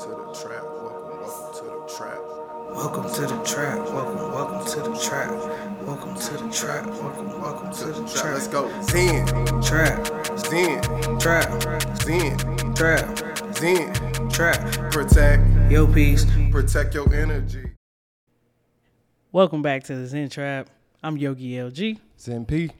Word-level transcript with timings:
to 0.00 0.08
the 0.08 0.32
trap. 0.32 0.62
Welcome, 0.64 1.20
welcome 1.20 1.52
to 1.52 1.64
the 1.64 1.94
trap. 1.94 2.18
Welcome 2.70 3.12
to 3.12 3.20
the 3.20 3.44
trap. 3.44 3.78
Welcome, 3.90 4.32
welcome 4.32 4.66
to 4.66 4.80
the 4.80 4.96
trap. 4.98 5.30
Welcome 5.82 6.14
to 6.14 6.32
the 6.38 6.50
trap. 6.50 6.86
Welcome, 6.86 7.28
welcome 7.42 7.70
to 7.74 7.84
the 7.86 8.08
trap. 8.08 8.32
Let's 8.32 8.48
go. 8.48 8.70
Zen, 8.82 9.26
Trap, 9.60 10.38
Zen, 10.38 10.80
trap, 11.18 11.98
Zen, 12.00 12.38
trap, 12.74 13.56
Zen. 13.58 14.30
trap. 14.30 14.90
Protect, 14.90 15.70
Yo, 15.70 15.86
peace. 15.86 16.24
protect 16.50 16.94
your 16.94 17.12
energy. 17.12 17.72
Welcome 19.32 19.60
back 19.60 19.84
to 19.84 19.94
the 19.96 20.06
Zen 20.06 20.30
Trap. 20.30 20.70
I'm 21.02 21.18
Yogi 21.18 21.50
LG, 21.52 21.98
Zen 22.18 22.46
P, 22.46 22.70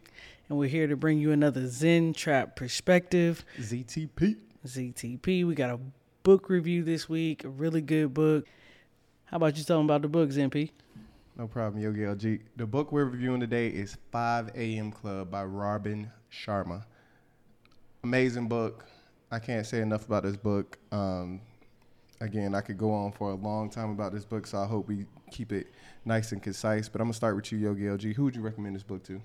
and 0.49 0.57
we're 0.59 0.69
here 0.71 0.87
to 0.87 0.97
bring 0.97 1.19
you 1.19 1.33
another 1.33 1.67
Zen 1.69 2.15
Trap 2.15 2.57
perspective. 2.57 3.45
ZTP. 3.61 4.37
ZTP. 4.67 5.47
We 5.47 5.55
got 5.55 5.69
a 5.69 5.79
book 6.23 6.49
review 6.49 6.83
this 6.83 7.09
week, 7.09 7.45
a 7.45 7.49
really 7.49 7.81
good 7.81 8.13
book. 8.13 8.47
How 9.25 9.37
about 9.37 9.57
you 9.57 9.65
tell 9.65 9.79
them 9.79 9.87
about 9.87 10.03
the 10.03 10.09
book, 10.09 10.31
Zen 10.33 10.51
P? 10.51 10.73
No 11.37 11.47
problem, 11.47 11.83
Yogi 11.83 12.01
LG. 12.01 12.41
The 12.57 12.67
book 12.67 12.93
we're 12.93 13.07
reviewing 13.07 13.41
today 13.41 13.69
is 13.69 13.97
5 14.13 14.51
a.m. 14.55 14.91
Club 14.91 15.31
by 15.31 15.45
Robin 15.45 16.11
Sharma. 16.31 16.85
Amazing 18.05 18.49
book. 18.49 18.85
I 19.31 19.39
can't 19.39 19.65
say 19.65 19.81
enough 19.81 20.07
about 20.07 20.25
this 20.25 20.37
book. 20.37 20.79
Um, 20.93 21.41
again, 22.21 22.55
I 22.55 22.61
could 22.61 22.77
go 22.77 22.93
on 22.93 23.13
for 23.13 23.31
a 23.31 23.35
long 23.35 23.71
time 23.71 23.91
about 23.91 24.13
this 24.13 24.25
book, 24.25 24.47
so 24.47 24.59
I 24.59 24.67
hope 24.67 24.89
we 24.89 25.07
keep 25.31 25.53
it 25.53 25.69
nice 26.05 26.33
and 26.33 26.43
concise. 26.43 26.89
But 26.89 27.01
I'm 27.01 27.07
gonna 27.07 27.15
start 27.15 27.37
with 27.37 27.51
you, 27.53 27.59
Yogi 27.59 27.83
LG. 27.83 28.15
Who 28.15 28.25
would 28.25 28.37
you 28.37 28.43
recommend 28.43 28.75
this 28.75 28.83
book 28.83 29.05
to? 29.05 29.21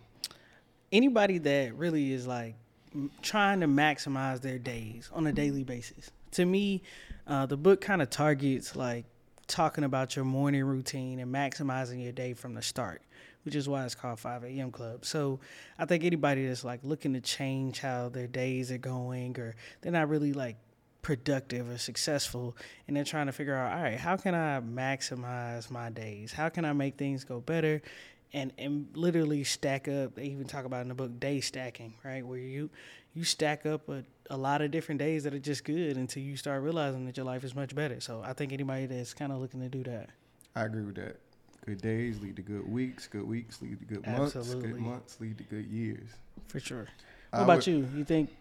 Anybody 0.92 1.40
that 1.40 1.76
really 1.76 2.14
is 2.14 2.28
like 2.28 2.56
trying 3.22 3.60
to 3.60 3.68
maximize 3.68 4.42
their 4.42 4.60
days 4.60 5.10
on 5.12 5.28
a 5.28 5.34
daily 5.34 5.64
basis. 5.64 6.12
To 6.36 6.46
me, 6.46 6.82
uh, 7.28 7.46
the 7.46 7.56
book 7.56 7.80
kind 7.80 8.02
of 8.02 8.10
targets 8.10 8.76
like 8.76 9.06
talking 9.48 9.86
about 9.86 10.18
your 10.18 10.26
morning 10.26 10.66
routine 10.66 11.20
and 11.20 11.34
maximizing 11.34 12.04
your 12.04 12.12
day 12.12 12.34
from 12.34 12.56
the 12.56 12.62
start, 12.62 13.02
which 13.44 13.56
is 13.56 13.70
why 13.70 13.86
it's 13.86 13.96
called 13.96 14.20
5 14.20 14.44
a.m. 14.44 14.70
Club. 14.70 15.06
So 15.06 15.40
I 15.80 15.86
think 15.86 16.04
anybody 16.04 16.46
that's 16.46 16.66
like 16.66 16.82
looking 16.84 17.14
to 17.14 17.22
change 17.22 17.80
how 17.80 18.10
their 18.10 18.28
days 18.28 18.70
are 18.70 18.78
going 18.78 19.40
or 19.40 19.56
they're 19.80 19.94
not 19.94 20.10
really 20.10 20.34
like 20.34 20.58
productive 21.02 21.70
or 21.70 21.78
successful 21.78 22.58
and 22.86 22.98
they're 22.98 23.06
trying 23.06 23.28
to 23.28 23.32
figure 23.32 23.56
out, 23.56 23.72
all 23.72 23.84
right, 23.84 23.98
how 23.98 24.18
can 24.18 24.36
I 24.36 24.60
maximize 24.60 25.72
my 25.72 25.90
days? 25.90 26.34
How 26.34 26.50
can 26.50 26.66
I 26.66 26.74
make 26.74 26.98
things 26.98 27.24
go 27.24 27.40
better? 27.40 27.82
And, 28.36 28.52
and 28.58 28.88
literally 28.96 29.46
stack 29.46 29.88
up. 29.88 30.16
They 30.16 30.26
even 30.26 30.46
talk 30.46 30.66
about 30.66 30.82
in 30.82 30.90
the 30.90 30.94
book 30.94 31.20
day 31.22 31.40
stacking, 31.40 31.94
right? 32.04 32.26
Where 32.26 32.38
you 32.38 32.70
you 33.14 33.24
stack 33.24 33.66
up 33.66 33.88
a, 33.88 34.04
a 34.30 34.36
lot 34.36 34.62
of 34.62 34.72
different 34.72 35.00
days 35.00 35.24
that 35.24 35.34
are 35.34 35.40
just 35.40 35.64
good 35.64 35.96
until 35.96 36.22
you 36.22 36.36
start 36.36 36.62
realizing 36.62 37.06
that 37.06 37.16
your 37.16 37.26
life 37.26 37.46
is 37.46 37.56
much 37.56 37.74
better. 37.74 38.02
So 38.02 38.22
I 38.26 38.34
think 38.34 38.52
anybody 38.52 38.88
that's 38.88 39.14
kind 39.14 39.32
of 39.32 39.40
looking 39.40 39.62
to 39.62 39.70
do 39.70 39.84
that. 39.84 40.10
I 40.54 40.66
agree 40.66 40.84
with 40.84 40.96
that. 40.96 41.16
Good 41.66 41.82
days 41.82 42.20
lead 42.20 42.36
to 42.36 42.42
good 42.42 42.70
weeks. 42.70 43.08
Good 43.08 43.26
weeks 43.26 43.62
lead 43.62 43.80
to 43.80 43.86
good 43.86 44.06
months. 44.06 44.36
Absolutely. 44.36 44.72
Good 44.74 44.82
months 44.82 45.22
lead 45.22 45.38
to 45.38 45.44
good 45.46 45.66
years. 45.68 46.10
For 46.50 46.60
sure. 46.60 46.88
I 47.32 47.38
What 47.38 47.44
about 47.46 47.56
would- 47.60 47.68
you? 47.68 47.88
You 47.96 48.04
think 48.04 48.32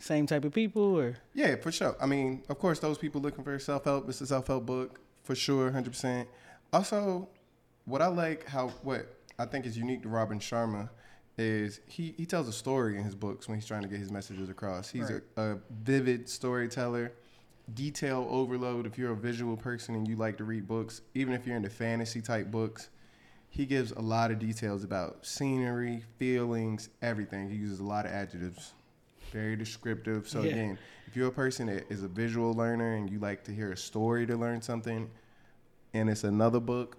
same 0.00 0.26
type 0.26 0.44
of 0.44 0.52
people 0.52 0.82
or 0.98 1.16
Yeah, 1.34 1.54
for 1.56 1.70
sure. 1.70 1.94
I 2.00 2.06
mean, 2.06 2.42
of 2.48 2.58
course, 2.58 2.80
those 2.80 2.98
people 2.98 3.20
looking 3.20 3.44
for 3.44 3.56
self 3.60 3.84
help. 3.84 4.08
It's 4.08 4.20
a 4.20 4.26
self 4.26 4.48
help 4.48 4.66
book 4.66 4.98
for 5.22 5.36
sure, 5.36 5.70
hundred 5.70 5.90
percent. 5.90 6.28
Also, 6.72 7.28
what 7.84 8.02
I 8.02 8.08
like, 8.08 8.44
how 8.48 8.68
what 8.82 9.14
I 9.38 9.46
think 9.46 9.66
is 9.66 9.78
unique 9.78 10.02
to 10.02 10.08
Robin 10.08 10.40
Sharma 10.40 10.90
is 11.36 11.80
he 11.86 12.12
he 12.16 12.26
tells 12.26 12.48
a 12.48 12.52
story 12.52 12.98
in 12.98 13.04
his 13.04 13.14
books 13.14 13.46
when 13.48 13.56
he's 13.56 13.66
trying 13.66 13.82
to 13.82 13.88
get 13.88 14.00
his 14.00 14.10
messages 14.10 14.48
across. 14.48 14.90
He's 14.90 15.10
Right. 15.10 15.22
a, 15.36 15.42
a 15.52 15.58
vivid 15.70 16.28
storyteller, 16.28 17.12
detail 17.72 18.26
overload. 18.28 18.86
If 18.86 18.98
you're 18.98 19.12
a 19.12 19.16
visual 19.16 19.56
person 19.56 19.94
and 19.94 20.08
you 20.08 20.16
like 20.16 20.36
to 20.38 20.44
read 20.44 20.66
books, 20.66 21.02
even 21.14 21.34
if 21.34 21.46
you're 21.46 21.56
into 21.56 21.70
fantasy 21.70 22.20
type 22.20 22.50
books, 22.50 22.88
he 23.48 23.64
gives 23.66 23.92
a 23.92 24.00
lot 24.00 24.32
of 24.32 24.40
details 24.40 24.82
about 24.82 25.24
scenery, 25.24 26.04
feelings, 26.18 26.88
everything. 27.00 27.48
He 27.48 27.56
uses 27.56 27.78
a 27.78 27.84
lot 27.84 28.04
of 28.04 28.10
adjectives, 28.10 28.74
very 29.30 29.54
descriptive. 29.54 30.28
So 30.28 30.42
Yeah. 30.42 30.50
again, 30.50 30.78
if 31.06 31.14
you're 31.14 31.28
a 31.28 31.32
person 31.32 31.66
that 31.68 31.90
is 31.90 32.02
a 32.02 32.08
visual 32.08 32.52
learner 32.54 32.94
and 32.94 33.08
you 33.08 33.20
like 33.20 33.44
to 33.44 33.52
hear 33.52 33.70
a 33.70 33.76
story 33.76 34.26
to 34.26 34.36
learn 34.36 34.60
something, 34.60 35.08
and 35.94 36.10
it's 36.10 36.24
another 36.24 36.60
book 36.60 36.96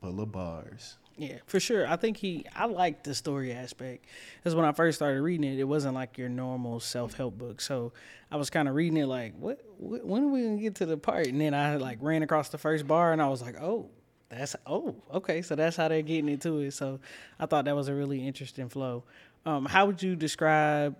full 0.00 0.20
of 0.22 0.32
bars. 0.32 0.96
Yeah, 1.16 1.36
for 1.46 1.60
sure. 1.60 1.86
I 1.86 1.96
think 1.96 2.16
he. 2.16 2.44
I 2.56 2.66
like 2.66 3.04
the 3.04 3.14
story 3.14 3.52
aspect 3.52 4.06
because 4.36 4.54
when 4.54 4.64
I 4.64 4.72
first 4.72 4.98
started 4.98 5.22
reading 5.22 5.52
it, 5.52 5.60
it 5.60 5.64
wasn't 5.64 5.94
like 5.94 6.18
your 6.18 6.28
normal 6.28 6.80
self 6.80 7.14
help 7.14 7.38
book. 7.38 7.60
So 7.60 7.92
I 8.32 8.36
was 8.36 8.50
kind 8.50 8.68
of 8.68 8.74
reading 8.74 8.96
it 8.96 9.06
like, 9.06 9.34
what, 9.38 9.60
what? 9.78 10.04
When 10.04 10.24
are 10.24 10.28
we 10.28 10.42
gonna 10.42 10.56
get 10.56 10.74
to 10.76 10.86
the 10.86 10.96
part? 10.96 11.28
And 11.28 11.40
then 11.40 11.54
I 11.54 11.76
like 11.76 11.98
ran 12.00 12.22
across 12.22 12.48
the 12.48 12.58
first 12.58 12.88
bar, 12.88 13.12
and 13.12 13.22
I 13.22 13.28
was 13.28 13.42
like, 13.42 13.56
oh, 13.60 13.90
that's 14.28 14.56
oh, 14.66 14.96
okay. 15.12 15.42
So 15.42 15.54
that's 15.54 15.76
how 15.76 15.86
they're 15.86 16.02
getting 16.02 16.28
into 16.28 16.58
it. 16.58 16.72
So 16.72 16.98
I 17.38 17.46
thought 17.46 17.66
that 17.66 17.76
was 17.76 17.86
a 17.88 17.94
really 17.94 18.26
interesting 18.26 18.68
flow. 18.68 19.04
Um, 19.46 19.66
how 19.66 19.86
would 19.86 20.02
you 20.02 20.16
describe 20.16 20.96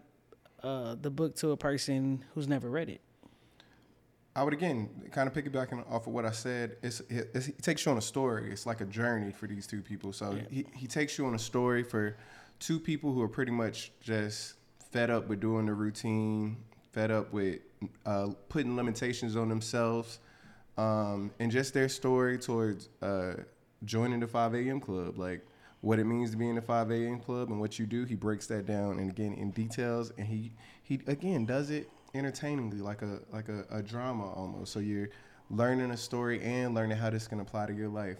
uh, 0.63 0.95
the 1.01 1.11
book 1.11 1.35
to 1.37 1.51
a 1.51 1.57
person 1.57 2.25
who's 2.35 2.47
never 2.47 2.71
read 2.71 2.89
it? 2.89 3.01
I 4.37 4.43
would 4.43 4.53
again 4.53 4.89
kind 5.13 5.29
of 5.29 5.35
piggybacking 5.35 5.89
off 5.91 6.07
of 6.07 6.13
what 6.13 6.25
I 6.25 6.33
said. 6.33 6.77
It's, 6.83 7.01
it's, 7.09 7.49
it 7.49 7.63
takes 7.63 7.87
you 7.87 7.93
on 7.93 7.99
a 7.99 8.03
story. 8.03 8.51
It's 8.51 8.67
like 8.67 8.81
a 8.81 8.85
journey 8.85 9.31
for 9.31 9.47
these 9.47 9.67
two 9.67 9.81
people. 9.81 10.13
So 10.13 10.37
he, 10.51 10.67
he 10.75 10.87
takes 10.89 11.19
you 11.19 11.27
on 11.27 11.35
a 11.35 11.39
story 11.39 11.85
for 11.85 12.17
two 12.59 12.81
people 12.81 13.13
who 13.13 13.23
are 13.23 13.29
pretty 13.29 13.53
much 13.53 13.93
just 14.01 14.55
fed 14.91 15.11
up 15.11 15.29
with 15.29 15.41
doing 15.41 15.67
the 15.67 15.75
routine, 15.75 16.57
fed 16.93 17.13
up 17.13 17.33
with 17.33 17.61
uh, 18.07 18.29
putting 18.49 18.75
limitations 18.75 19.37
on 19.37 19.49
themselves, 19.49 20.19
um, 20.79 21.31
and 21.39 21.53
just 21.53 21.73
their 21.73 21.89
story 21.89 22.37
towards 22.37 22.89
uh, 23.03 23.35
joining 23.85 24.19
the 24.19 24.27
5 24.27 24.55
a.m. 24.55 24.81
club. 24.81 25.17
Like 25.17 25.47
what 25.81 26.01
it 26.01 26.05
means 26.05 26.33
to 26.33 26.37
be 26.37 26.49
in 26.49 26.57
the 26.57 26.63
5 26.63 26.91
a.m. 26.91 27.21
club 27.21 27.51
and 27.51 27.61
what 27.61 27.79
you 27.79 27.87
do. 27.87 28.05
He 28.05 28.17
breaks 28.17 28.49
that 28.49 28.67
down 28.67 28.99
and 28.99 29.11
again 29.11 29.35
in 29.35 29.53
details, 29.53 30.13
and 30.19 30.27
he 30.27 30.51
he 30.83 31.01
again 31.07 31.45
does 31.47 31.71
it 31.71 31.89
entertainingly, 32.15 32.79
like 32.79 33.03
a 33.03 33.21
like 33.33 33.49
a, 33.49 33.65
a 33.71 33.83
drama 33.83 34.33
almost. 34.33 34.73
So 34.73 34.79
you're 34.79 35.11
learning 35.51 35.91
a 35.91 35.97
story 35.97 36.41
and 36.43 36.75
learning 36.75 36.97
how 36.97 37.11
this 37.11 37.27
can 37.29 37.41
apply 37.41 37.67
to 37.67 37.73
your 37.75 37.89
life. 37.89 38.19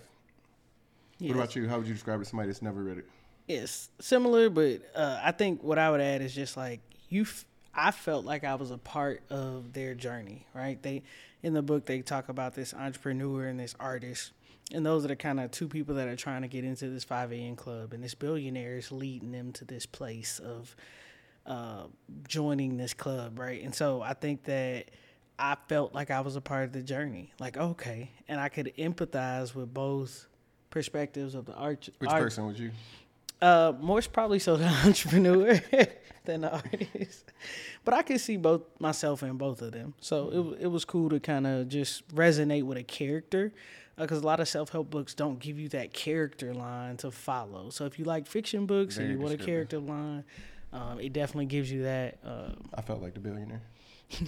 Yeah, 1.19 1.29
What 1.31 1.37
about 1.37 1.57
you? 1.57 1.69
How 1.69 1.79
would 1.79 1.87
you 1.87 1.95
describe 1.95 2.21
it 2.21 2.25
to 2.25 2.31
somebody 2.31 2.49
that's 2.49 2.63
never 2.63 2.83
read 2.83 2.99
it? 2.99 3.09
It's 3.47 3.89
similar, 4.01 4.51
but 4.51 4.81
uh, 4.95 5.21
I 5.23 5.31
think 5.33 5.63
what 5.63 5.79
I 5.79 5.91
would 5.91 6.01
add 6.01 6.23
is 6.23 6.35
just 6.35 6.57
like 6.57 6.81
you. 7.09 7.23
F- 7.23 7.45
I 7.77 7.91
felt 7.91 8.25
like 8.25 8.45
I 8.45 8.55
was 8.55 8.71
a 8.71 8.79
part 8.79 9.23
of 9.31 9.73
their 9.73 9.95
journey, 9.95 10.47
right? 10.55 10.81
They 10.83 11.03
in 11.43 11.55
the 11.55 11.63
book 11.63 11.87
they 11.87 12.03
talk 12.03 12.29
about 12.29 12.55
this 12.55 12.73
entrepreneur 12.73 13.47
and 13.47 13.59
this 13.59 13.75
artist, 13.79 14.33
and 14.73 14.85
those 14.85 15.05
are 15.05 15.09
the 15.09 15.17
kind 15.17 15.41
of 15.41 15.51
two 15.51 15.69
people 15.69 15.95
that 15.97 16.09
are 16.09 16.17
trying 16.17 16.43
to 16.43 16.49
get 16.49 16.65
into 16.65 16.89
this 16.89 17.05
five 17.05 17.33
a.m. 17.33 17.57
club, 17.57 17.93
and 17.93 18.03
this 18.03 18.15
billionaire 18.15 18.77
is 18.79 18.91
leading 18.91 19.33
them 19.33 19.53
to 19.53 19.65
this 19.65 19.87
place 19.87 20.39
of 20.39 20.75
uh, 21.47 21.85
joining 22.29 22.77
this 22.77 22.95
club, 22.95 23.39
right? 23.39 23.63
And 23.63 23.75
so 23.75 24.03
I 24.03 24.15
think 24.15 24.45
that 24.45 24.91
I 25.39 25.57
felt 25.69 25.95
like 25.95 26.11
I 26.11 26.21
was 26.21 26.37
a 26.37 26.41
part 26.41 26.65
of 26.65 26.73
the 26.73 26.83
journey, 26.83 27.33
like 27.39 27.57
okay, 27.57 28.11
and 28.29 28.41
I 28.41 28.49
could 28.49 28.73
empathize 28.79 29.55
with 29.55 29.73
both 29.73 30.27
perspectives 30.71 31.35
of 31.35 31.47
the 31.47 31.55
art. 31.55 31.89
Which 31.99 32.11
art- 32.11 32.23
person 32.23 32.47
would 32.47 32.59
you? 32.59 32.71
uh, 33.43 33.73
more 33.81 34.01
probably 34.03 34.39
so 34.39 34.57
the 34.57 34.67
entrepreneur 34.85 35.61
than 36.25 36.43
the 36.43 36.53
artist, 36.53 37.33
but 37.85 37.93
I 37.95 38.03
could 38.03 38.21
see 38.21 38.37
both 38.37 38.63
myself 38.79 39.23
in 39.23 39.37
both 39.37 39.61
of 39.61 39.73
them. 39.73 39.95
So 40.01 40.57
it 40.59 40.65
it 40.65 40.67
was 40.69 40.85
cool 40.85 41.11
to 41.11 41.21
kind 41.21 41.47
of 41.47 41.69
just 41.69 42.07
resonate 42.15 42.63
with 42.63 42.79
a 42.79 42.85
character, 42.85 43.53
because 43.97 44.23
a 44.23 44.27
lot 44.27 44.41
of 44.41 44.49
self 44.49 44.71
help 44.71 44.91
books 44.91 45.15
don't 45.15 45.39
give 45.39 45.59
you 45.59 45.69
that 45.71 45.93
character 45.93 46.55
line 46.55 46.97
to 46.99 47.11
follow. 47.11 47.71
So 47.71 47.85
if 47.85 47.99
you 47.99 48.05
like 48.05 48.27
fiction 48.27 48.67
books 48.67 48.97
Very 48.97 49.11
and 49.11 49.19
you 49.19 49.25
want 49.25 49.41
a 49.41 49.45
character 49.45 49.79
line, 49.79 50.25
um, 50.75 50.99
it 51.01 51.13
definitely 51.13 51.47
gives 51.47 51.71
you 51.71 51.85
that. 51.85 52.19
Um, 52.25 52.69
I 52.75 52.83
felt 52.83 53.01
like 53.01 53.15
the 53.15 53.21
billionaire. 53.21 53.63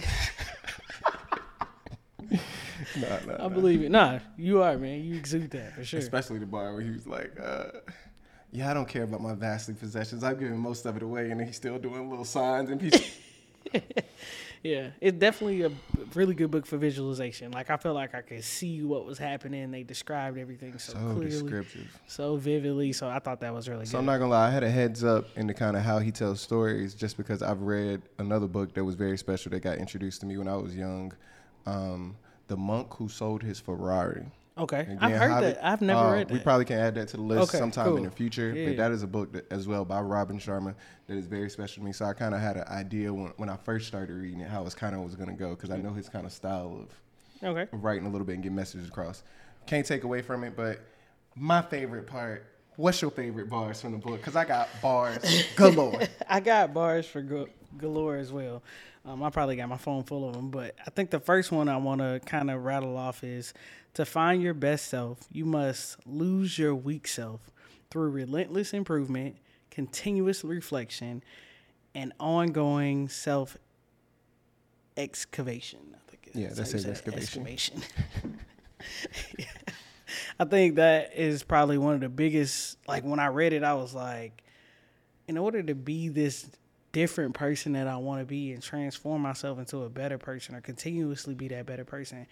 nah, 2.31 2.37
nah, 3.25 3.33
I 3.33 3.37
nah. 3.37 3.49
believe 3.49 3.83
it. 3.83 3.91
Nah, 3.91 4.19
you 4.37 4.63
are 4.63 4.77
man. 4.77 5.03
You 5.03 5.15
exude 5.15 5.51
that 5.51 5.75
for 5.75 5.83
sure. 5.83 5.99
Especially 5.99 6.39
the 6.39 6.45
bar 6.45 6.73
where 6.73 6.81
he 6.81 6.91
was 6.91 7.05
like, 7.05 7.37
uh, 7.37 7.65
"Yeah, 8.51 8.71
I 8.71 8.73
don't 8.73 8.87
care 8.87 9.03
about 9.03 9.21
my 9.21 9.33
vastly 9.33 9.73
possessions. 9.73 10.23
I've 10.23 10.39
given 10.39 10.57
most 10.57 10.85
of 10.85 10.95
it 10.95 11.03
away," 11.03 11.31
and 11.31 11.41
he's 11.41 11.57
still 11.57 11.77
doing 11.77 12.09
little 12.09 12.25
signs 12.25 12.69
and 12.69 12.79
pieces. 12.79 13.17
Yeah, 14.63 14.89
it's 15.01 15.17
definitely 15.17 15.61
a 15.63 15.71
really 16.15 16.33
good 16.33 16.51
book 16.51 16.65
for 16.65 16.77
visualization. 16.77 17.51
Like 17.51 17.69
I 17.69 17.77
felt 17.77 17.95
like 17.95 18.15
I 18.15 18.21
could 18.21 18.43
see 18.43 18.81
what 18.83 19.05
was 19.05 19.17
happening. 19.17 19.71
They 19.71 19.83
described 19.83 20.37
everything 20.37 20.77
so, 20.77 20.93
so 20.93 20.99
clearly, 20.99 21.25
descriptive. 21.29 21.99
so 22.07 22.35
vividly. 22.37 22.91
So 22.93 23.07
I 23.07 23.19
thought 23.19 23.41
that 23.41 23.53
was 23.53 23.69
really 23.69 23.85
So 23.85 23.93
good. 23.93 23.97
I'm 23.99 24.05
not 24.05 24.17
gonna 24.17 24.31
lie, 24.31 24.47
I 24.47 24.51
had 24.51 24.63
a 24.63 24.69
heads 24.69 25.03
up 25.03 25.25
into 25.35 25.53
kind 25.53 25.77
of 25.77 25.83
how 25.83 25.99
he 25.99 26.11
tells 26.11 26.41
stories, 26.41 26.93
just 26.95 27.17
because 27.17 27.41
I've 27.41 27.61
read 27.61 28.01
another 28.17 28.47
book 28.47 28.73
that 28.73 28.83
was 28.83 28.95
very 28.95 29.17
special 29.17 29.51
that 29.51 29.59
got 29.61 29.77
introduced 29.77 30.21
to 30.21 30.25
me 30.25 30.37
when 30.37 30.47
I 30.47 30.55
was 30.55 30.75
young, 30.75 31.13
um, 31.65 32.15
"The 32.47 32.57
Monk 32.57 32.93
Who 32.95 33.09
Sold 33.09 33.43
His 33.43 33.59
Ferrari." 33.59 34.25
Okay, 34.57 34.81
Again, 34.81 34.97
I've 35.01 35.11
heard 35.17 35.31
how 35.31 35.41
that. 35.41 35.65
I've 35.65 35.81
never 35.81 36.01
uh, 36.01 36.13
read 36.13 36.27
that. 36.27 36.33
We 36.33 36.39
probably 36.39 36.65
can 36.65 36.77
add 36.79 36.95
that 36.95 37.07
to 37.09 37.17
the 37.17 37.23
list 37.23 37.49
Okay, 37.49 37.57
sometime 37.57 37.97
in 37.97 38.03
the 38.03 38.11
future. 38.11 38.53
Yeah, 38.55 38.69
but 38.69 38.77
that 38.77 38.91
is 38.91 39.03
a 39.03 39.07
book 39.07 39.31
that, 39.33 39.51
as 39.51 39.67
well 39.67 39.85
by 39.85 40.01
Robin 40.01 40.37
Sharma 40.39 40.75
that 41.07 41.17
is 41.17 41.25
very 41.27 41.49
special 41.49 41.81
to 41.81 41.85
me. 41.85 41.93
So 41.93 42.05
I 42.05 42.13
kind 42.13 42.33
of 42.35 42.41
had 42.41 42.57
an 42.57 42.67
idea 42.67 43.13
when, 43.13 43.33
when 43.37 43.49
I 43.49 43.57
first 43.57 43.87
started 43.87 44.15
reading 44.15 44.41
it 44.41 44.49
how 44.49 44.65
it 44.65 44.75
kind 44.75 44.95
of 44.95 45.01
was 45.01 45.15
gonna 45.15 45.33
go 45.33 45.49
because 45.51 45.69
I 45.71 45.77
know 45.77 45.93
his 45.93 46.09
kind 46.09 46.25
of 46.25 46.31
style 46.31 46.77
of 46.81 47.01
Okay. 47.43 47.67
writing 47.71 48.05
a 48.07 48.09
little 48.09 48.25
bit 48.25 48.33
and 48.33 48.43
get 48.43 48.51
messages 48.51 48.87
across. 48.87 49.23
Can't 49.65 49.85
take 49.85 50.03
away 50.03 50.21
from 50.21 50.43
it, 50.43 50.55
but 50.55 50.79
my 51.35 51.61
favorite 51.61 52.07
part. 52.07 52.45
What's 52.77 53.01
your 53.01 53.09
favorite 53.09 53.49
bars 53.49 53.81
from 53.81 53.93
the 53.93 53.97
book? 53.97 54.17
Because 54.19 54.35
I 54.35 54.45
got 54.45 54.69
bars 54.83 55.17
galore. 55.55 56.01
I 56.29 56.39
got 56.39 56.73
bars 56.75 57.07
for 57.07 57.21
galore 57.77 58.17
as 58.17 58.31
well. 58.31 58.61
Um, 59.07 59.23
I 59.23 59.29
probably 59.29 59.55
got 59.55 59.69
my 59.69 59.77
phone 59.77 60.03
full 60.03 60.27
of 60.27 60.35
them, 60.35 60.49
but 60.49 60.75
I 60.85 60.89
think 60.89 61.11
the 61.11 61.19
first 61.19 61.49
one 61.51 61.69
I 61.69 61.77
want 61.77 62.01
to 62.01 62.19
kind 62.25 62.51
of 62.51 62.65
rattle 62.65 62.97
off 62.97 63.23
is 63.23 63.53
to 63.93 64.05
find 64.05 64.41
your 64.41 64.53
best 64.53 64.87
self, 64.89 65.19
you 65.31 65.45
must 65.45 66.05
lose 66.05 66.59
your 66.59 66.75
weak 66.75 67.07
self 67.07 67.39
through 67.89 68.09
relentless 68.09 68.73
improvement, 68.73 69.37
continuous 69.71 70.43
reflection, 70.43 71.23
and 71.95 72.11
ongoing 72.19 73.07
self 73.07 73.57
excavation. 74.97 75.79
I 75.95 76.11
think 76.11 76.29
Yeah, 76.33 76.47
that's 76.47 76.57
that 76.57 76.63
how 76.65 76.69
says 76.71 76.85
it, 76.85 76.89
excavation. 76.89 77.81
excavation. 77.81 77.83
I 80.39 80.45
think 80.45 80.75
that 80.75 81.13
is 81.15 81.43
probably 81.43 81.77
one 81.77 81.95
of 81.95 82.01
the 82.01 82.09
biggest. 82.09 82.77
Like 82.87 83.03
when 83.05 83.19
I 83.21 83.27
read 83.27 83.53
it, 83.53 83.63
I 83.63 83.73
was 83.75 83.93
like, 83.93 84.43
in 85.29 85.37
order 85.37 85.63
to 85.63 85.75
be 85.75 86.09
this 86.09 86.45
different 86.97 87.35
person 87.35 87.73
that 87.73 87.87
I 87.87 87.97
want 87.97 88.21
to 88.21 88.25
be 88.25 88.53
and 88.53 88.63
transform 88.63 89.21
myself 89.21 89.59
into 89.59 89.83
a 89.83 89.89
better 89.89 90.17
person 90.17 90.55
or 90.55 90.61
continuously 90.61 91.35
be 91.35 91.47
that 91.49 91.67
better 91.67 91.85
person, 91.85 92.25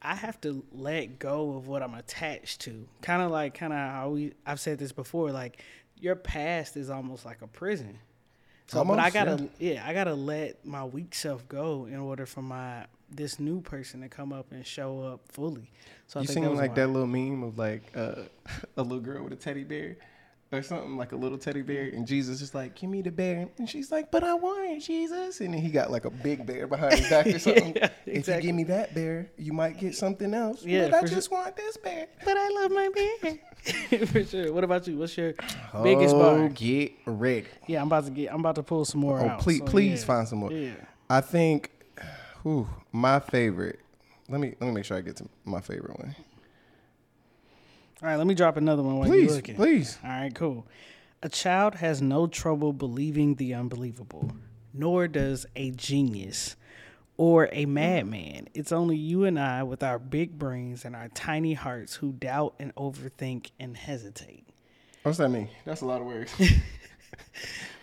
I 0.00 0.14
have 0.14 0.40
to 0.42 0.64
let 0.70 1.18
go 1.18 1.56
of 1.56 1.66
what 1.66 1.82
I'm 1.82 1.94
attached 1.94 2.60
to. 2.60 2.86
Kind 3.02 3.22
of 3.22 3.32
like, 3.32 3.54
kind 3.54 3.72
of 3.72 3.78
how 3.80 4.10
we, 4.10 4.34
I've 4.46 4.60
said 4.60 4.78
this 4.78 4.92
before, 4.92 5.32
like 5.32 5.64
your 5.98 6.14
past 6.14 6.76
is 6.76 6.90
almost 6.90 7.26
like 7.26 7.42
a 7.42 7.48
prison. 7.48 7.98
So, 8.68 8.84
but 8.84 9.00
I 9.00 9.10
gotta, 9.10 9.48
yeah. 9.58 9.82
I 9.84 9.92
gotta 9.94 10.14
let 10.14 10.64
my 10.64 10.84
weak 10.84 11.12
self 11.12 11.48
go 11.48 11.86
in 11.86 11.96
order 11.96 12.24
for 12.24 12.42
my 12.42 12.86
this 13.10 13.40
new 13.40 13.60
person 13.60 14.02
to 14.02 14.08
come 14.08 14.32
up 14.32 14.52
and 14.52 14.64
show 14.64 15.00
up 15.02 15.22
fully. 15.32 15.72
So 16.06 16.20
I 16.20 16.22
You 16.22 16.28
think 16.28 16.46
seen 16.46 16.54
like 16.54 16.76
that 16.76 16.86
little 16.86 17.08
meme 17.08 17.42
of 17.42 17.58
like 17.58 17.82
uh, 17.96 18.14
a 18.76 18.82
little 18.82 19.00
girl 19.00 19.24
with 19.24 19.32
a 19.32 19.36
teddy 19.36 19.64
bear 19.64 19.96
or 20.50 20.62
something 20.62 20.96
like 20.96 21.12
a 21.12 21.16
little 21.16 21.38
teddy 21.38 21.62
bear, 21.62 21.84
and 21.84 22.06
Jesus 22.06 22.40
is 22.40 22.54
like, 22.54 22.74
"Give 22.74 22.88
me 22.88 23.02
the 23.02 23.10
bear," 23.10 23.48
and 23.58 23.68
she's 23.68 23.90
like, 23.92 24.10
"But 24.10 24.24
I 24.24 24.34
want 24.34 24.70
it, 24.70 24.80
Jesus," 24.80 25.40
and 25.40 25.52
then 25.54 25.60
he 25.60 25.70
got 25.70 25.90
like 25.90 26.04
a 26.04 26.10
big 26.10 26.46
bear 26.46 26.66
behind 26.66 26.94
his 26.94 27.08
back 27.10 27.26
or 27.26 27.38
something. 27.38 27.74
Yeah, 27.76 27.90
If 28.06 28.28
you 28.28 28.40
give 28.40 28.54
me 28.54 28.64
that 28.64 28.94
bear, 28.94 29.30
you 29.36 29.52
might 29.52 29.78
get 29.78 29.94
something 29.94 30.32
else. 30.32 30.64
Yeah, 30.64 30.88
but 30.88 30.94
I 30.94 31.00
for 31.02 31.06
sure. 31.08 31.16
just 31.16 31.30
want 31.30 31.56
this 31.56 31.76
bear. 31.76 32.06
But 32.24 32.36
I 32.36 32.48
love 32.48 32.70
my 32.70 32.88
bear. 32.94 33.38
For 34.06 34.24
sure. 34.24 34.52
What 34.52 34.64
about 34.64 34.86
you? 34.86 34.96
What's 34.98 35.16
your 35.16 35.34
oh, 35.74 35.82
biggest 35.82 36.14
oh, 36.14 36.18
bar? 36.18 36.48
get 36.48 36.92
ready. 37.06 37.46
Yeah, 37.66 37.80
I'm 37.80 37.88
about 37.88 38.04
to 38.04 38.10
get. 38.10 38.32
I'm 38.32 38.40
about 38.40 38.54
to 38.54 38.62
pull 38.62 38.84
some 38.84 39.00
more 39.00 39.20
Oh, 39.20 39.28
out. 39.30 39.40
please, 39.40 39.58
so 39.58 39.64
please 39.66 40.00
yeah. 40.00 40.06
find 40.06 40.28
some 40.28 40.38
more. 40.38 40.52
Yeah. 40.52 40.74
I 41.10 41.20
think, 41.20 41.70
whew, 42.42 42.68
my 42.92 43.18
favorite. 43.20 43.80
Let 44.28 44.40
me 44.40 44.54
let 44.60 44.68
me 44.68 44.72
make 44.72 44.84
sure 44.84 44.96
I 44.96 45.00
get 45.00 45.16
to 45.16 45.28
my 45.44 45.60
favorite 45.60 45.98
one. 45.98 46.14
All 48.00 48.08
right, 48.08 48.16
let 48.16 48.26
me 48.26 48.34
drop 48.34 48.56
another 48.56 48.82
one 48.82 48.98
while 48.98 49.08
you're 49.08 49.16
Please, 49.26 49.34
looking. 49.36 49.56
please. 49.56 49.98
All 50.04 50.10
right, 50.10 50.34
cool. 50.34 50.66
A 51.22 51.28
child 51.28 51.74
has 51.76 52.00
no 52.00 52.28
trouble 52.28 52.72
believing 52.72 53.34
the 53.34 53.54
unbelievable, 53.54 54.30
nor 54.72 55.08
does 55.08 55.46
a 55.56 55.72
genius 55.72 56.54
or 57.16 57.48
a 57.50 57.66
madman. 57.66 58.48
It's 58.54 58.70
only 58.70 58.96
you 58.96 59.24
and 59.24 59.38
I 59.38 59.64
with 59.64 59.82
our 59.82 59.98
big 59.98 60.38
brains 60.38 60.84
and 60.84 60.94
our 60.94 61.08
tiny 61.08 61.54
hearts 61.54 61.96
who 61.96 62.12
doubt 62.12 62.54
and 62.60 62.72
overthink 62.76 63.50
and 63.58 63.76
hesitate. 63.76 64.46
What's 65.02 65.18
that 65.18 65.30
mean? 65.30 65.48
That's 65.64 65.80
a 65.80 65.86
lot 65.86 66.00
of 66.00 66.06
words. 66.06 66.32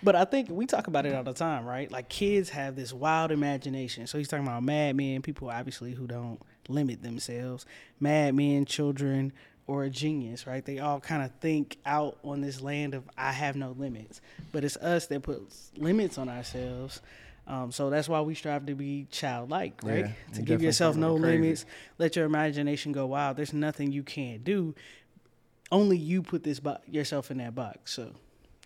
But 0.04 0.16
I 0.16 0.26
think 0.26 0.50
we 0.52 0.68
talk 0.68 0.86
about 0.86 1.08
it 1.08 1.16
all 1.16 1.24
the 1.24 1.34
time, 1.34 1.66
right? 1.66 1.92
Like 1.92 2.10
kids 2.10 2.52
have 2.52 2.76
this 2.76 2.94
wild 2.94 3.32
imagination. 3.32 4.06
So 4.06 4.20
he's 4.20 4.28
talking 4.28 4.46
about 4.46 4.62
madmen, 4.62 5.24
people 5.24 5.50
obviously 5.50 5.94
who 5.94 6.06
don't 6.06 6.40
limit 6.68 7.02
themselves, 7.02 7.66
madmen, 8.00 8.66
children, 8.66 9.34
or 9.68 9.84
a 9.84 9.90
genius, 9.90 10.46
right? 10.46 10.64
They 10.64 10.80
all 10.80 11.00
kind 11.00 11.24
of 11.24 11.32
think 11.42 11.78
out 11.86 12.18
on 12.24 12.42
this 12.42 12.62
land 12.62 12.94
of 12.94 13.04
I 13.18 13.32
have 13.32 13.56
no 13.56 13.72
limits. 13.72 14.22
But 14.52 14.64
it's 14.64 14.78
us 14.78 15.08
that 15.08 15.24
puts 15.24 15.72
limits 15.78 16.18
on 16.18 16.30
ourselves. 16.30 17.02
Um, 17.48 17.72
so 17.72 17.90
that's 17.92 18.10
why 18.10 18.22
we 18.22 18.34
strive 18.36 18.66
to 18.68 18.76
be 18.76 19.08
childlike, 19.12 19.82
right? 19.84 20.06
Yeah, 20.06 20.12
to 20.36 20.42
give 20.42 20.62
yourself 20.64 20.96
no 20.96 21.18
crazy. 21.20 21.38
limits, 21.38 21.66
let 22.00 22.16
your 22.16 22.26
imagination 22.26 22.92
go 22.92 23.06
wild. 23.08 23.38
There's 23.38 23.54
nothing 23.54 23.92
you 23.92 24.02
can't 24.04 24.44
do. 24.44 24.74
Only 25.72 25.98
you 25.98 26.22
put 26.22 26.44
this 26.44 26.60
bo- 26.60 26.78
yourself 26.88 27.32
in 27.32 27.38
that 27.40 27.54
box. 27.56 27.94
So 27.94 28.12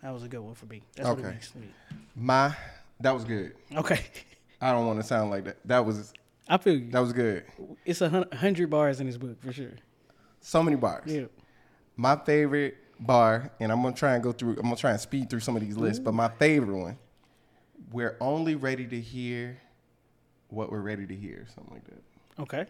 that 0.02 0.14
was 0.14 0.24
a 0.24 0.28
good 0.30 0.40
one 0.40 0.54
for 0.56 0.66
me. 0.66 0.82
That's 0.96 1.10
what 1.10 1.20
it 1.20 1.22
Okay. 1.26 1.32
makes 1.34 1.56
me. 1.56 1.68
my 2.16 2.56
that 3.02 3.14
was 3.14 3.24
good. 3.26 3.54
Okay. 3.76 4.00
I 4.62 4.72
don't 4.74 4.86
want 4.86 5.00
to 5.00 5.06
sound 5.08 5.30
like 5.30 5.46
that. 5.46 5.58
That 5.66 5.86
was 5.86 6.14
I 6.48 6.58
feel 6.58 6.78
you. 6.78 6.92
that 6.92 7.00
was 7.00 7.14
good. 7.14 7.44
It's 7.86 8.02
a 8.02 8.26
hundred 8.34 8.70
bars 8.70 9.00
in 9.00 9.08
this 9.08 9.18
book 9.18 9.42
for 9.42 9.54
sure. 9.54 9.72
So 10.42 10.64
many 10.64 10.78
bars. 10.78 11.12
Yeah. 11.12 11.26
My 11.96 12.16
favorite 12.16 12.78
bar, 13.00 13.52
and 13.60 13.72
I'm 13.72 13.82
gonna 13.82 13.96
try 13.96 14.14
and 14.16 14.24
go 14.24 14.32
through. 14.32 14.52
I'm 14.52 14.64
gonna 14.64 14.76
try 14.76 14.92
and 14.92 15.00
speed 15.00 15.30
through 15.30 15.42
some 15.42 15.56
of 15.56 15.62
these 15.62 15.78
lists, 15.78 16.00
but 16.00 16.14
my 16.14 16.30
favorite 16.30 16.78
one, 16.78 16.98
we're 17.92 18.18
only 18.20 18.56
ready 18.56 18.86
to 18.88 19.00
hear 19.00 19.58
what 20.50 20.72
we're 20.72 20.82
ready 20.82 21.06
to 21.06 21.16
hear, 21.16 21.46
something 21.54 21.74
like 21.74 21.86
that. 21.86 22.42
Okay. 22.42 22.66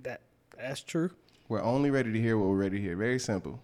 That 0.00 0.20
that's 0.56 0.82
true. 0.82 1.10
We're 1.48 1.62
only 1.62 1.90
ready 1.90 2.12
to 2.12 2.20
hear 2.20 2.36
what 2.36 2.48
we're 2.48 2.56
ready 2.56 2.78
to 2.78 2.82
hear. 2.82 2.96
Very 2.96 3.18
simple. 3.18 3.60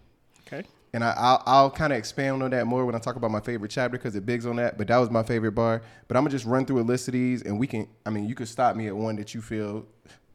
Okay. 0.47 0.67
And 0.95 1.03
I, 1.03 1.15
I'll, 1.17 1.43
I'll 1.47 1.71
kind 1.71 1.93
of 1.93 1.99
expand 1.99 2.43
on 2.43 2.51
that 2.51 2.67
more 2.67 2.85
when 2.85 2.95
I 2.95 2.99
talk 2.99 3.17
about 3.17 3.31
my 3.31 3.41
favorite 3.41 3.71
chapter 3.71 3.97
because 3.97 4.15
it 4.15 4.27
bigs 4.27 4.45
on 4.45 4.57
that. 4.57 4.77
But 4.77 4.89
that 4.89 4.99
was 4.99 5.11
my 5.11 5.23
favorite 5.23 5.53
bar. 5.53 5.83
But 6.07 6.17
I'm 6.17 6.23
gonna 6.23 6.31
just 6.31 6.45
run 6.45 6.67
through 6.67 6.81
a 6.81 6.83
list 6.83 7.09
of 7.09 7.13
these, 7.13 7.43
and 7.43 7.59
we 7.59 7.67
can. 7.67 7.89
I 8.05 8.11
mean, 8.11 8.29
you 8.29 8.35
could 8.35 8.49
stop 8.49 8.77
me 8.77 8.89
at 8.89 8.97
one 8.97 9.17
that 9.17 9.35
you 9.35 9.41
feel. 9.41 9.87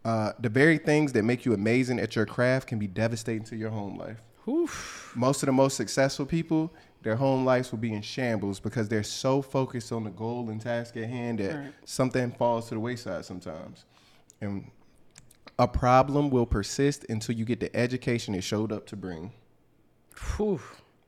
Uh, 0.08 0.32
the 0.40 0.48
very 0.48 0.78
things 0.78 1.12
that 1.12 1.24
make 1.24 1.44
you 1.46 1.52
amazing 1.54 2.00
at 2.00 2.16
your 2.16 2.26
craft 2.26 2.66
can 2.66 2.80
be 2.80 2.88
devastating 2.88 3.44
to 3.44 3.58
your 3.58 3.70
home 3.70 3.98
life. 3.98 4.22
Oof. 4.48 5.12
Most 5.18 5.44
of 5.44 5.48
the 5.48 5.52
most 5.52 5.76
successful 5.76 6.26
people, 6.26 6.74
their 7.02 7.18
home 7.18 7.44
lives 7.44 7.72
will 7.74 7.80
be 7.80 7.92
in 7.92 8.02
shambles 8.02 8.62
because 8.62 8.88
they're 8.88 9.04
so 9.04 9.42
focused 9.42 9.92
on 9.92 10.06
the 10.06 10.10
goal 10.10 10.50
and 10.50 10.62
task 10.62 10.96
at 10.96 11.10
hand 11.10 11.40
that 11.40 11.56
Right. 11.56 11.74
something 11.84 12.32
falls 12.32 12.70
to 12.70 12.76
the 12.76 12.80
wayside 12.80 13.26
sometimes. 13.26 13.84
And 14.40 14.72
a 15.60 15.68
problem 15.68 16.30
will 16.30 16.46
persist 16.46 17.06
until 17.10 17.36
you 17.36 17.44
get 17.44 17.60
the 17.60 17.76
education 17.76 18.34
it 18.34 18.46
showed 18.46 18.72
up 18.72 18.86
to 18.88 18.96
bring. 18.96 19.34
Whew. 20.38 20.62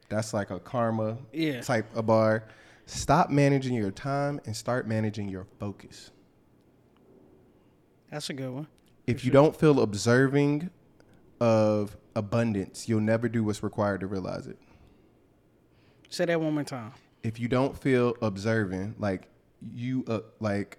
That's 0.09 0.33
like 0.33 0.49
a 0.51 0.59
karma 0.59 1.19
Yeah. 1.31 1.61
type 1.61 1.85
of 1.95 2.05
bar. 2.07 2.43
Stop 2.85 3.29
managing 3.29 3.75
your 3.75 3.91
time 3.91 4.41
and 4.45 4.53
start 4.57 4.89
managing 4.89 5.29
your 5.29 5.45
focus. 5.57 6.11
That's 8.11 8.29
a 8.29 8.33
good 8.33 8.49
one. 8.51 8.67
If 9.09 9.25
you 9.25 9.31
don't 9.31 9.55
feel 9.55 9.81
observing 9.81 10.69
of 11.39 11.97
abundance, 12.15 12.87
you'll 12.87 13.01
never 13.01 13.27
do 13.27 13.43
what's 13.43 13.63
required 13.63 14.01
to 14.01 14.07
realize 14.07 14.45
it. 14.45 14.59
Say 16.09 16.25
that 16.25 16.39
one 16.39 16.53
more 16.53 16.63
time. 16.63 16.91
If 17.23 17.39
you 17.39 17.47
don't 17.47 17.75
feel 17.75 18.15
observing, 18.21 18.95
like 18.99 19.27
you, 19.73 20.03
uh, 20.07 20.19
like, 20.39 20.77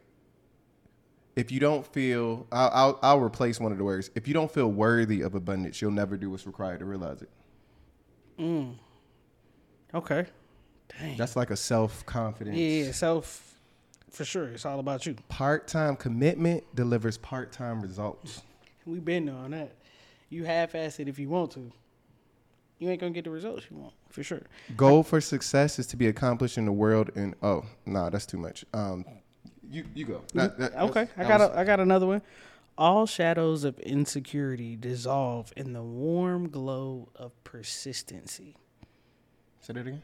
if 1.34 1.50
you 1.50 1.58
don't 1.58 1.84
feel, 1.84 2.46
I'll, 2.52 2.70
I'll, 2.72 2.98
I'll 3.02 3.20
replace 3.20 3.58
one 3.58 3.72
of 3.72 3.78
the 3.78 3.84
words. 3.84 4.10
If 4.14 4.28
you 4.28 4.34
don't 4.34 4.50
feel 4.50 4.68
worthy 4.68 5.22
of 5.22 5.34
abundance, 5.34 5.82
you'll 5.82 5.90
never 5.90 6.16
do 6.16 6.30
what's 6.30 6.46
required 6.46 6.78
to 6.78 6.84
realize 6.84 7.22
it. 7.22 7.30
Mm. 8.38 8.76
Okay. 9.92 10.26
Dang. 10.98 11.16
That's 11.16 11.34
like 11.34 11.50
a 11.50 11.56
self 11.56 12.06
confidence. 12.06 12.56
yeah, 12.56 12.84
yeah, 12.84 12.92
self 12.92 13.49
for 14.10 14.24
sure. 14.24 14.48
It's 14.48 14.64
all 14.66 14.80
about 14.80 15.06
you. 15.06 15.14
Part 15.28 15.68
time 15.68 15.96
commitment 15.96 16.64
delivers 16.74 17.16
part 17.18 17.52
time 17.52 17.80
results. 17.80 18.42
We've 18.86 19.04
been 19.04 19.26
there 19.26 19.34
on 19.34 19.50
that. 19.52 19.72
You 20.28 20.44
half 20.44 20.74
ass 20.74 21.00
it 21.00 21.08
if 21.08 21.18
you 21.18 21.28
want 21.28 21.52
to. 21.52 21.70
You 22.78 22.88
ain't 22.88 23.00
gonna 23.00 23.12
get 23.12 23.24
the 23.24 23.30
results 23.30 23.66
you 23.70 23.76
want 23.76 23.92
for 24.08 24.22
sure. 24.22 24.42
Goal 24.76 25.02
for 25.02 25.20
success 25.20 25.78
is 25.78 25.86
to 25.88 25.96
be 25.96 26.06
accomplished 26.06 26.56
in 26.58 26.64
the 26.64 26.72
world. 26.72 27.10
And 27.14 27.34
oh, 27.42 27.64
nah, 27.86 28.08
that's 28.10 28.26
too 28.26 28.38
much. 28.38 28.64
Um, 28.72 29.04
you 29.70 29.84
you 29.94 30.06
go. 30.06 30.22
That- 30.34 30.58
that- 30.58 30.74
okay, 30.74 31.08
I 31.16 31.24
got 31.24 31.40
was- 31.40 31.50
a, 31.50 31.58
I 31.58 31.64
got 31.64 31.80
another 31.80 32.06
one. 32.06 32.22
All 32.78 33.04
shadows 33.04 33.64
of 33.64 33.78
insecurity 33.80 34.74
dissolve 34.74 35.52
in 35.56 35.74
the 35.74 35.82
warm 35.82 36.48
glow 36.48 37.10
of 37.14 37.32
persistency. 37.44 38.56
Say 39.60 39.74
that 39.74 39.80
again. 39.86 40.02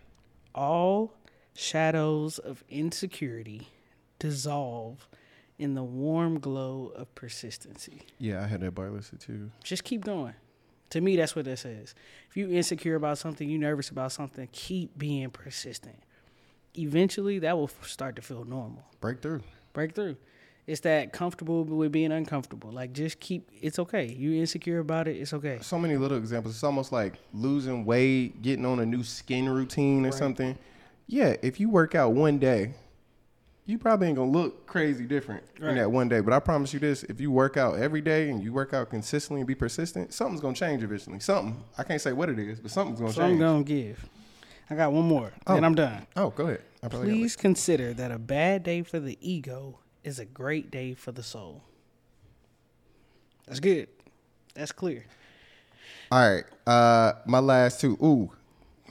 All 0.54 1.14
shadows 1.54 2.38
of 2.38 2.62
insecurity 2.68 3.68
dissolve 4.18 5.08
in 5.58 5.74
the 5.74 5.82
warm 5.82 6.38
glow 6.38 6.92
of 6.94 7.14
persistency. 7.14 8.02
Yeah, 8.18 8.42
I 8.42 8.46
had 8.46 8.60
that 8.60 8.74
bar 8.74 8.90
listed 8.90 9.20
too. 9.20 9.50
Just 9.64 9.84
keep 9.84 10.04
going. 10.04 10.34
To 10.90 11.00
me, 11.00 11.16
that's 11.16 11.34
what 11.34 11.46
that 11.46 11.58
says. 11.58 11.94
If 12.30 12.36
you 12.36 12.48
insecure 12.50 12.94
about 12.94 13.18
something, 13.18 13.48
you 13.48 13.58
nervous 13.58 13.90
about 13.90 14.12
something, 14.12 14.48
keep 14.52 14.96
being 14.96 15.30
persistent. 15.30 15.96
Eventually, 16.78 17.38
that 17.40 17.56
will 17.56 17.70
start 17.82 18.16
to 18.16 18.22
feel 18.22 18.44
normal. 18.44 18.84
Breakthrough. 19.00 19.40
Breakthrough. 19.72 20.16
It's 20.66 20.80
that 20.80 21.12
comfortable 21.12 21.64
with 21.64 21.92
being 21.92 22.12
uncomfortable. 22.12 22.70
Like 22.72 22.92
just 22.92 23.20
keep. 23.20 23.48
It's 23.62 23.78
okay. 23.78 24.06
You 24.06 24.34
insecure 24.34 24.80
about 24.80 25.06
it. 25.08 25.16
It's 25.16 25.32
okay. 25.32 25.58
So 25.62 25.78
many 25.78 25.96
little 25.96 26.18
examples. 26.18 26.54
It's 26.54 26.64
almost 26.64 26.90
like 26.92 27.14
losing 27.32 27.84
weight, 27.84 28.42
getting 28.42 28.66
on 28.66 28.80
a 28.80 28.86
new 28.86 29.04
skin 29.04 29.48
routine 29.48 30.04
or 30.04 30.10
Right. 30.10 30.18
something. 30.18 30.58
Yeah, 31.06 31.36
if 31.40 31.60
you 31.60 31.70
work 31.70 31.94
out 31.94 32.14
one 32.14 32.38
day, 32.38 32.74
you 33.66 33.78
probably 33.78 34.06
ain't 34.08 34.16
gonna 34.16 34.30
look 34.30 34.66
crazy 34.66 35.04
different 35.04 35.42
Right. 35.60 35.70
in 35.70 35.76
that 35.76 35.90
one 35.90 36.08
day. 36.08 36.20
But 36.20 36.32
I 36.32 36.38
promise 36.40 36.72
you 36.72 36.80
this: 36.80 37.02
if 37.04 37.20
you 37.20 37.30
work 37.30 37.56
out 37.56 37.78
every 37.78 38.00
day 38.00 38.30
and 38.30 38.42
you 38.42 38.52
work 38.52 38.72
out 38.72 38.90
consistently 38.90 39.40
and 39.40 39.48
be 39.48 39.54
persistent, 39.54 40.12
something's 40.14 40.40
gonna 40.40 40.54
change 40.54 40.82
eventually. 40.82 41.20
Something 41.20 41.62
I 41.76 41.82
can't 41.82 42.00
say 42.00 42.12
what 42.12 42.28
it 42.30 42.38
is, 42.38 42.60
but 42.60 42.70
something's 42.70 43.00
gonna 43.00 43.12
So 43.12 43.22
I'm 43.22 43.38
gonna 43.38 43.62
give. 43.64 44.08
I 44.70 44.74
got 44.74 44.92
one 44.92 45.04
more, 45.04 45.32
Oh. 45.46 45.56
and 45.56 45.64
I'm 45.66 45.74
done. 45.74 46.06
Oh, 46.16 46.30
go 46.30 46.44
ahead. 46.46 46.62
Please 46.90 47.34
consider 47.36 47.92
that 47.94 48.10
a 48.12 48.18
bad 48.18 48.62
day 48.62 48.82
for 48.82 48.98
the 49.00 49.16
ego 49.20 49.78
is 50.04 50.18
a 50.18 50.24
great 50.24 50.70
day 50.70 50.94
for 50.94 51.10
the 51.12 51.22
soul. 51.22 51.62
That's 53.46 53.60
good. 53.60 53.88
That's 54.54 54.72
clear. 54.72 55.04
All 56.10 56.18
right. 56.34 56.44
Uh, 56.66 57.14
my 57.26 57.38
last 57.40 57.80
two. 57.80 57.92
Ooh, 58.02 58.30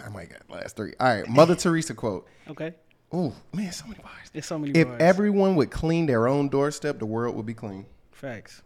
I 0.03 0.09
might 0.09 0.29
got 0.29 0.49
last 0.49 0.75
three. 0.75 0.93
All 0.99 1.07
right. 1.07 1.27
Mother 1.27 1.55
Teresa 1.57 1.93
quote. 1.93 2.27
Okay. 2.49 2.73
Ooh, 3.15 3.33
man, 3.53 3.71
so 3.71 3.85
many 3.87 4.01
bars. 4.01 4.29
There's 4.33 4.45
so 4.45 4.59
many 4.59 4.77
If 4.77 4.87
bars. 4.87 5.01
everyone 5.01 5.55
would 5.55 5.71
clean 5.71 6.05
their 6.05 6.27
own 6.27 6.49
doorstep, 6.49 6.99
the 6.99 7.05
world 7.05 7.35
would 7.35 7.45
be 7.45 7.53
clean. 7.53 7.85
Facts. 8.11 8.61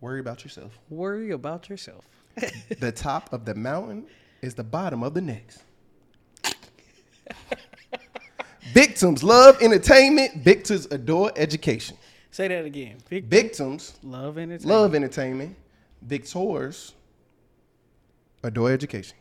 Worry 0.00 0.18
about 0.20 0.42
yourself. 0.42 0.76
Worry 0.90 1.30
about 1.30 1.68
yourself. 1.68 2.04
the 2.80 2.90
top 2.90 3.32
of 3.32 3.44
the 3.44 3.54
mountain 3.54 4.06
is 4.40 4.54
the 4.54 4.64
bottom 4.64 5.02
of 5.04 5.14
the 5.14 5.20
next. 5.20 5.62
Victims 8.72 9.22
love 9.22 9.60
entertainment. 9.60 10.36
Victors 10.38 10.86
adore 10.86 11.30
education. 11.36 11.96
Say 12.30 12.48
that 12.48 12.64
again. 12.64 12.96
Big 13.10 13.26
Victims 13.26 13.98
love 14.02 14.38
entertainment. 14.38 14.64
love 14.64 14.94
entertainment. 14.94 15.56
Victors 16.00 16.94
adore 18.42 18.70
education. 18.72 19.16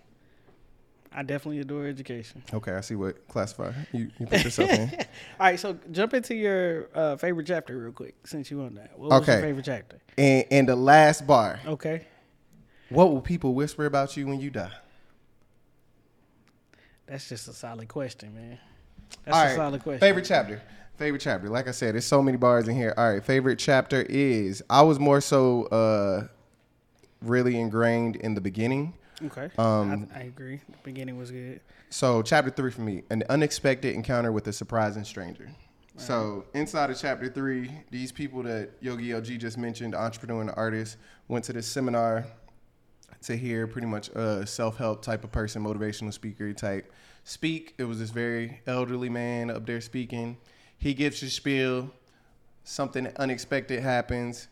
I 1.14 1.24
definitely 1.24 1.60
adore 1.60 1.88
education. 1.88 2.42
Okay, 2.54 2.72
I 2.72 2.82
see 2.82 2.96
what 2.96 3.28
classifier 3.28 3.76
you, 3.92 4.10
you 4.18 4.26
put 4.28 4.44
yourself 4.46 4.72
in. 4.72 4.90
All 5.40 5.48
right, 5.48 5.60
so 5.60 5.78
jump 5.92 6.14
into 6.14 6.34
your 6.36 6.88
uh, 6.96 7.18
favorite 7.18 7.48
chapter 7.48 7.78
real 7.78 7.92
quick, 7.92 8.16
since 8.26 8.50
you 8.50 8.62
on 8.62 8.76
that. 8.76 8.98
What 8.98 9.10
was 9.12 9.28
your 9.28 9.36
Okay. 9.38 9.48
favorite 9.48 9.66
chapter? 9.66 10.00
And, 10.18 10.46
and 10.50 10.70
the 10.70 10.76
last 10.76 11.28
bar. 11.28 11.60
Okay. 11.66 12.08
What 12.90 13.12
will 13.12 13.22
people 13.22 13.54
whisper 13.54 13.86
about 13.86 14.16
you 14.16 14.26
when 14.28 14.40
you 14.40 14.50
die? 14.50 14.72
That's 17.08 17.28
just 17.28 17.48
a 17.48 17.54
solid 17.54 17.88
question, 17.90 18.34
man. 18.34 18.60
That's 19.26 19.36
All 19.38 19.44
a 19.44 19.48
right. 19.48 19.56
solid 19.56 19.84
question. 19.84 20.00
Favorite 20.00 20.26
chapter. 20.26 20.62
Favorite 20.98 21.20
chapter. 21.22 21.50
Like 21.50 21.68
I 21.68 21.72
said, 21.72 21.96
there's 21.96 22.06
so 22.06 22.22
many 22.22 22.38
bars 22.38 22.68
in 22.68 22.76
here. 22.76 22.94
All 22.96 23.12
right. 23.12 23.24
Favorite 23.24 23.60
chapter 23.60 24.02
is 24.08 24.64
I 24.70 24.82
was 24.84 25.00
more 25.00 25.20
so 25.20 25.64
uh 25.66 26.28
really 27.22 27.60
ingrained 27.60 28.16
in 28.18 28.34
the 28.34 28.42
beginning. 28.42 28.94
Okay. 29.26 29.50
Um, 29.58 30.10
I, 30.14 30.20
I 30.20 30.24
agree. 30.24 30.62
The 30.70 30.78
beginning 30.84 31.18
was 31.18 31.32
good. 31.32 31.62
So 31.90 32.22
chapter 32.22 32.50
three 32.50 32.72
for 32.72 32.82
me, 32.82 33.04
an 33.10 33.24
unexpected 33.30 33.96
encounter 33.96 34.32
with 34.32 34.48
a 34.48 34.54
surprising 34.54 35.04
stranger. 35.04 35.50
So 35.98 36.46
inside 36.56 36.90
of 36.90 36.98
chapter 36.98 37.30
three, 37.30 37.70
these 37.92 38.12
people 38.12 38.42
that 38.44 38.72
Yogi 38.80 39.10
LG 39.10 39.38
just 39.38 39.58
mentioned, 39.58 39.94
entrepreneur 39.94 40.42
and 40.42 40.52
artist, 40.56 40.98
went 41.28 41.46
to 41.46 41.54
this 41.54 41.68
seminar 41.68 42.26
to 43.24 43.36
hear 43.36 43.68
pretty 43.68 43.88
much 43.88 44.10
a 44.10 44.48
self-help 44.48 45.04
type 45.04 45.24
of 45.24 45.32
person, 45.32 45.64
motivational 45.64 46.12
speaker 46.12 46.54
type 46.54 46.92
speak. 47.24 47.76
It 47.78 47.84
was 47.84 48.00
this 48.00 48.10
very 48.10 48.62
elderly 48.66 49.10
man 49.10 49.52
up 49.52 49.66
there 49.66 49.82
speaking. 49.82 50.38
He 50.78 50.94
gives 50.94 51.20
his 51.20 51.34
spiel. 51.34 51.92
Something 52.64 53.12
unexpected 53.18 53.82
happens. 53.82 54.48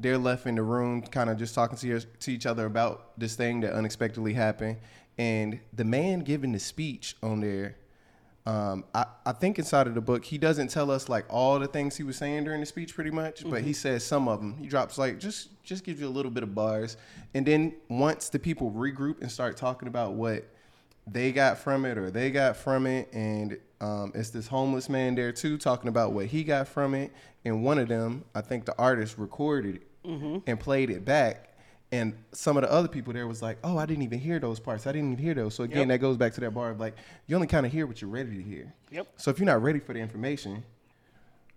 They're 0.00 0.18
left 0.18 0.46
in 0.46 0.54
the 0.54 0.62
room, 0.62 1.02
kind 1.02 1.28
of 1.30 1.36
just 1.38 1.54
talking 1.54 1.76
to, 1.78 1.96
each- 1.96 2.06
to 2.20 2.32
each 2.32 2.46
other 2.46 2.66
about 2.66 3.18
this 3.18 3.36
thing 3.36 3.60
that 3.60 3.72
unexpectedly 3.74 4.32
happened. 4.32 4.78
And 5.18 5.60
the 5.72 5.84
man 5.84 6.20
giving 6.20 6.52
the 6.52 6.58
speech 6.58 7.16
on 7.22 7.40
there, 7.40 7.76
um, 8.46 8.84
I, 8.94 9.04
I 9.26 9.32
think 9.32 9.58
inside 9.58 9.86
of 9.86 9.94
the 9.94 10.00
book, 10.00 10.24
he 10.24 10.38
doesn't 10.38 10.68
tell 10.68 10.90
us 10.90 11.10
like 11.10 11.26
all 11.28 11.58
the 11.58 11.66
things 11.66 11.96
he 11.96 12.02
was 12.02 12.16
saying 12.16 12.44
during 12.44 12.60
the 12.60 12.66
speech, 12.66 12.94
pretty 12.94 13.10
much, 13.10 13.48
but 13.48 13.62
he 13.62 13.74
says 13.74 14.04
some 14.04 14.28
of 14.28 14.40
them. 14.40 14.56
He 14.58 14.66
drops 14.66 14.96
like 14.96 15.20
just 15.20 15.62
just 15.62 15.84
gives 15.84 16.00
you 16.00 16.08
a 16.08 16.10
little 16.10 16.30
bit 16.30 16.42
of 16.42 16.54
bars, 16.54 16.96
and 17.34 17.46
then 17.46 17.74
once 17.90 18.30
the 18.30 18.38
people 18.38 18.70
regroup 18.70 19.20
and 19.20 19.30
start 19.30 19.58
talking 19.58 19.88
about 19.88 20.14
what 20.14 20.44
they 21.06 21.32
got 21.32 21.58
from 21.58 21.84
it 21.84 21.98
or 21.98 22.10
they 22.10 22.30
got 22.30 22.56
from 22.56 22.86
it, 22.86 23.12
and 23.12 23.58
um, 23.82 24.10
it's 24.14 24.30
this 24.30 24.46
homeless 24.46 24.88
man 24.88 25.14
there 25.14 25.32
too 25.32 25.58
talking 25.58 25.88
about 25.88 26.12
what 26.12 26.26
he 26.26 26.42
got 26.42 26.66
from 26.66 26.94
it, 26.94 27.12
and 27.44 27.62
one 27.62 27.78
of 27.78 27.88
them, 27.88 28.24
I 28.34 28.40
think 28.40 28.64
the 28.64 28.76
artist 28.78 29.18
recorded 29.18 29.82
it 30.04 30.42
and 30.46 30.58
played 30.60 30.90
it 30.90 31.04
back. 31.04 31.46
And 31.92 32.14
some 32.32 32.56
of 32.56 32.62
the 32.62 32.70
other 32.70 32.86
people 32.86 33.12
there 33.12 33.26
was 33.26 33.42
like, 33.42 33.58
"Oh, 33.64 33.76
I 33.76 33.84
didn't 33.84 34.04
even 34.04 34.20
hear 34.20 34.38
those 34.38 34.60
parts. 34.60 34.86
I 34.86 34.92
didn't 34.92 35.12
even 35.12 35.24
hear 35.24 35.34
those." 35.34 35.54
So 35.56 35.64
again, 35.64 35.78
Yep. 35.78 35.88
that 35.88 35.98
goes 35.98 36.16
back 36.16 36.32
to 36.34 36.40
that 36.42 36.52
bar 36.52 36.70
of 36.70 36.78
like, 36.78 36.94
you 37.26 37.34
only 37.34 37.48
kind 37.48 37.66
of 37.66 37.72
hear 37.72 37.84
what 37.86 38.00
you're 38.00 38.10
ready 38.10 38.36
to 38.36 38.42
hear. 38.42 38.72
Yep. 38.92 39.08
So 39.16 39.30
if 39.32 39.38
you're 39.40 39.46
not 39.46 39.60
ready 39.62 39.80
for 39.80 39.92
the 39.92 39.98
information, 39.98 40.62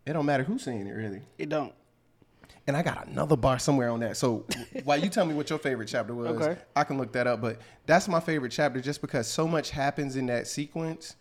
it 0.05 0.13
don't 0.13 0.25
matter 0.25 0.43
who's 0.43 0.63
saying 0.63 0.87
it 0.87 0.91
really. 0.91 1.21
It 1.37 1.49
don't. 1.49 1.71
And 2.65 2.75
I 2.77 2.81
got 2.81 3.07
another 3.07 3.35
bar 3.35 3.59
somewhere 3.59 3.89
on 3.89 3.99
that. 3.99 4.17
So 4.17 4.45
while 4.85 4.97
you 4.97 5.09
tell 5.09 5.25
me 5.25 5.33
what 5.35 5.49
your 5.51 5.59
favorite 5.59 5.87
chapter 5.87 6.15
was, 6.15 6.29
Okay. 6.29 6.59
I 6.75 6.83
can 6.83 6.97
look 6.97 7.11
that 7.13 7.27
up. 7.27 7.39
But 7.41 7.59
that's 7.85 8.07
my 8.07 8.19
favorite 8.19 8.51
chapter 8.51 8.81
just 8.81 9.01
because 9.01 9.27
so 9.27 9.47
much 9.47 9.69
happens 9.69 10.15
in 10.15 10.25
that 10.27 10.47
sequence 10.47 11.15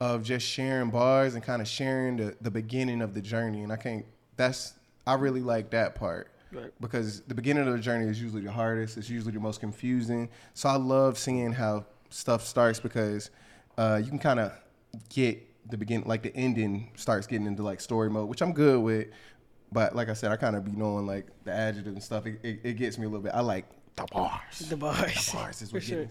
of 0.00 0.22
just 0.24 0.44
sharing 0.46 0.90
bars 0.90 1.34
and 1.34 1.44
kind 1.44 1.60
of 1.62 1.68
sharing 1.68 2.16
the, 2.16 2.36
the 2.40 2.50
beginning 2.50 3.02
of 3.02 3.14
the 3.14 3.20
journey. 3.20 3.62
And 3.62 3.72
I 3.72 3.76
can't, 3.76 4.04
that's, 4.36 4.74
I 5.06 5.14
really 5.14 5.42
like 5.42 5.70
that 5.70 5.94
part. 5.94 6.32
Right. 6.52 6.72
Because 6.80 7.20
the 7.22 7.34
beginning 7.34 7.66
of 7.66 7.72
the 7.72 7.78
journey 7.78 8.08
is 8.08 8.20
usually 8.20 8.42
the 8.42 8.52
hardest. 8.52 8.96
It's 8.96 9.10
usually 9.10 9.32
the 9.32 9.40
most 9.40 9.60
confusing. 9.60 10.28
So 10.54 10.68
I 10.68 10.76
love 10.76 11.18
seeing 11.18 11.52
how 11.52 11.84
stuff 12.10 12.44
starts 12.44 12.80
because 12.80 13.30
uh, 13.76 14.00
you 14.02 14.08
can 14.08 14.18
kind 14.18 14.40
of 14.40 14.52
get 15.08 15.44
the 15.70 15.76
begin, 15.76 16.02
like 16.06 16.22
the 16.22 16.34
ending 16.34 16.90
starts 16.96 17.26
getting 17.26 17.46
into 17.46 17.62
like 17.62 17.80
story 17.80 18.08
mode, 18.10 18.28
which 18.28 18.40
I'm 18.40 18.52
good 18.52 18.80
with. 18.80 19.08
But 19.70 19.94
like 19.94 20.08
I 20.08 20.14
said, 20.14 20.32
I 20.32 20.36
kind 20.36 20.56
of 20.56 20.64
be 20.64 20.72
knowing 20.72 21.06
like 21.06 21.26
the 21.44 21.52
adjective 21.52 21.92
and 21.92 22.02
stuff. 22.02 22.26
It, 22.26 22.40
it, 22.42 22.60
it 22.62 22.72
gets 22.74 22.96
me 22.96 23.04
a 23.04 23.08
little 23.08 23.22
bit. 23.22 23.32
I 23.34 23.40
like 23.40 23.66
the 23.96 24.06
bars. 24.10 24.58
The 24.60 24.76
bars. 24.76 25.26
The 25.26 25.36
bars 25.36 25.62
is 25.62 25.70
For 25.70 25.76
what 25.76 25.82
sure. 25.82 26.08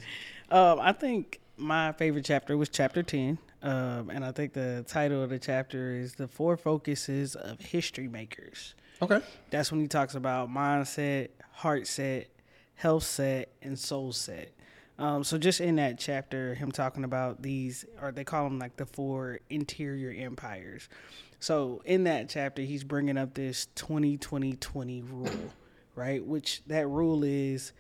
Um, 0.52 0.80
I 0.80 0.94
think 0.94 1.40
my 1.58 1.92
favorite 1.94 2.26
chapter 2.26 2.56
was 2.56 2.70
chapter 2.70 3.02
10. 3.02 3.40
Um, 3.64 4.12
and 4.12 4.24
I 4.24 4.32
think 4.32 4.54
the 4.54 4.86
title 4.88 5.24
of 5.24 5.32
the 5.32 5.40
chapter 5.40 5.92
is 5.92 6.14
The 6.14 6.28
Four 6.28 6.58
Focuses 6.58 7.36
of 7.36 7.60
History 7.60 8.08
Makers. 8.08 8.76
Okay. 9.02 9.20
That's 9.50 9.72
when 9.72 9.82
he 9.82 9.88
talks 9.88 10.16
about 10.16 10.50
mindset, 10.50 11.30
heart 11.52 11.88
set, 11.88 12.28
health 12.76 13.04
set, 13.04 13.50
and 13.62 13.78
soul 13.78 14.12
set. 14.12 14.52
Um, 15.00 15.24
so 15.24 15.38
just 15.38 15.62
in 15.62 15.76
that 15.76 16.00
chapter, 16.00 16.56
him 16.56 16.72
talking 16.72 17.04
about 17.04 17.42
these, 17.44 17.86
or 18.02 18.12
they 18.12 18.24
call 18.24 18.46
them 18.46 18.58
like 18.58 18.78
the 18.78 18.86
four 18.86 19.40
interior 19.50 20.12
empires. 20.18 20.90
So 21.40 21.84
in 21.86 22.06
that 22.06 22.30
chapter, 22.30 22.64
he's 22.64 22.84
bringing 22.84 23.18
up 23.18 23.36
this 23.36 23.68
20-20-20 23.76 25.12
rule, 25.12 25.54
right? 25.96 26.26
Which 26.26 26.64
that 26.66 26.88
rule 26.88 27.24
is 27.24 27.74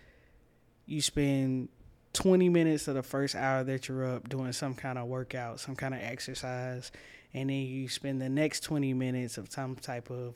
you 0.86 1.02
spend 1.02 1.70
20 2.14 2.50
minutes 2.50 2.88
of 2.88 2.96
the 2.96 3.04
first 3.04 3.36
hour 3.36 3.64
that 3.64 3.88
you're 3.88 4.06
up 4.06 4.30
doing 4.30 4.52
some 4.52 4.76
kind 4.76 5.00
of 5.00 5.08
workout, 5.08 5.60
some 5.60 5.76
kind 5.76 5.96
of 5.96 6.02
exercise, 6.02 6.92
and 7.34 7.50
then 7.50 7.58
you 7.58 7.90
spend 7.90 8.22
the 8.22 8.30
next 8.30 8.62
20 8.62 8.94
minutes 8.94 9.38
of 9.40 9.52
some 9.52 9.76
type 9.76 10.12
of 10.12 10.36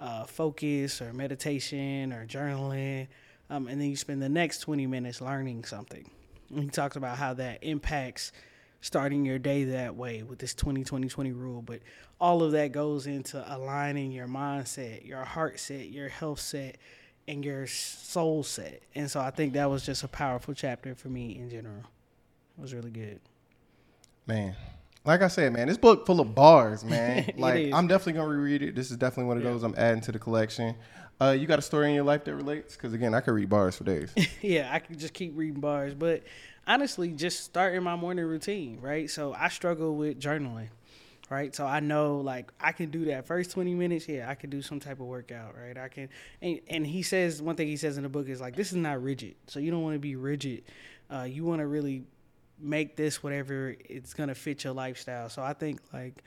uh, 0.00 0.24
focus 0.24 1.00
or 1.00 1.12
meditation 1.12 2.12
or 2.12 2.26
journaling, 2.26 3.06
um, 3.50 3.68
and 3.68 3.80
then 3.80 3.90
you 3.90 3.96
spend 3.96 4.22
the 4.22 4.28
next 4.28 4.60
20 4.60 4.86
minutes 4.86 5.20
learning 5.20 5.64
something. 5.64 6.10
And 6.50 6.64
he 6.64 6.70
talks 6.70 6.96
about 6.96 7.18
how 7.18 7.34
that 7.34 7.62
impacts 7.62 8.32
starting 8.80 9.24
your 9.24 9.38
day 9.38 9.64
that 9.64 9.94
way 9.94 10.22
with 10.22 10.38
this 10.38 10.54
20 10.54 10.84
20 10.84 11.08
20 11.08 11.32
rule 11.32 11.60
but 11.60 11.80
all 12.18 12.42
of 12.42 12.52
that 12.52 12.72
goes 12.72 13.06
into 13.06 13.44
aligning 13.54 14.10
your 14.10 14.26
mindset 14.26 15.06
your 15.06 15.22
heart 15.22 15.60
set 15.60 15.90
your 15.90 16.08
health 16.08 16.40
set 16.40 16.78
and 17.28 17.44
your 17.44 17.66
soul 17.66 18.42
set 18.42 18.82
and 18.94 19.10
so 19.10 19.20
i 19.20 19.30
think 19.30 19.52
that 19.52 19.68
was 19.68 19.84
just 19.84 20.02
a 20.02 20.08
powerful 20.08 20.54
chapter 20.54 20.94
for 20.94 21.08
me 21.08 21.36
in 21.36 21.50
general 21.50 21.82
it 22.56 22.62
was 22.62 22.72
really 22.72 22.90
good 22.90 23.20
Man. 24.26 24.54
Like 25.04 25.22
I 25.22 25.28
said, 25.28 25.52
man, 25.52 25.68
this 25.68 25.78
book 25.78 26.06
full 26.06 26.20
of 26.20 26.34
bars, 26.34 26.84
man. 26.84 27.32
Like. 27.36 27.72
I'm 27.72 27.86
definitely 27.86 28.14
gonna 28.14 28.28
reread 28.28 28.62
it. 28.62 28.74
This 28.74 28.90
is 28.90 28.96
definitely 28.96 29.28
one 29.28 29.38
of 29.38 29.42
those 29.42 29.62
I'm 29.62 29.74
adding 29.76 30.00
to 30.02 30.12
the 30.12 30.18
collection. 30.18 30.76
Uh, 31.20 31.32
you 31.32 31.46
got 31.46 31.58
a 31.58 31.62
story 31.62 31.88
in 31.88 31.94
your 31.94 32.04
life 32.04 32.24
that 32.24 32.34
relates? 32.34 32.76
Because 32.76 32.94
again, 32.94 33.12
I 33.12 33.20
could 33.20 33.32
read 33.32 33.50
bars 33.50 33.76
for 33.76 33.84
days. 33.84 34.14
yeah, 34.42 34.70
I 34.72 34.78
could 34.78 34.98
just 34.98 35.12
keep 35.12 35.36
reading 35.36 35.60
bars, 35.60 35.92
but 35.92 36.22
honestly, 36.66 37.08
just 37.12 37.44
starting 37.44 37.82
my 37.82 37.94
morning 37.94 38.24
routine, 38.24 38.78
right? 38.80 39.10
So 39.10 39.34
I 39.34 39.48
struggle 39.48 39.96
with 39.96 40.18
journaling, 40.18 40.68
right? 41.28 41.54
So 41.54 41.66
I 41.66 41.80
know 41.80 42.18
like 42.18 42.50
I 42.58 42.72
can 42.72 42.90
do 42.90 43.04
that 43.06 43.26
first 43.26 43.50
20 43.50 43.74
minutes. 43.74 44.08
Yeah, 44.08 44.30
I 44.30 44.34
can 44.34 44.48
do 44.48 44.62
some 44.62 44.80
type 44.80 45.00
of 45.00 45.06
workout, 45.06 45.54
right? 45.58 45.76
I 45.76 45.88
can, 45.88 46.08
and, 46.40 46.60
and 46.68 46.86
he 46.86 47.02
says, 47.02 47.42
one 47.42 47.54
thing 47.54 47.68
he 47.68 47.76
says 47.76 47.98
in 47.98 48.02
the 48.02 48.08
book 48.08 48.28
is 48.28 48.40
like, 48.40 48.56
this 48.56 48.70
is 48.70 48.76
not 48.76 49.02
rigid. 49.02 49.34
So 49.46 49.60
you 49.60 49.70
don't 49.70 49.82
want 49.82 49.96
to 49.96 50.00
be 50.00 50.16
rigid. 50.16 50.62
Uh, 51.12 51.24
you 51.24 51.44
want 51.44 51.58
to 51.60 51.66
really 51.66 52.04
make 52.60 52.96
this 52.96 53.22
whatever 53.22 53.74
it's 53.88 54.14
to 54.14 54.34
fit 54.34 54.64
your 54.64 54.72
lifestyle. 54.72 55.28
So 55.28 55.42
I 55.42 55.52
think 55.52 55.80
like 55.92 56.22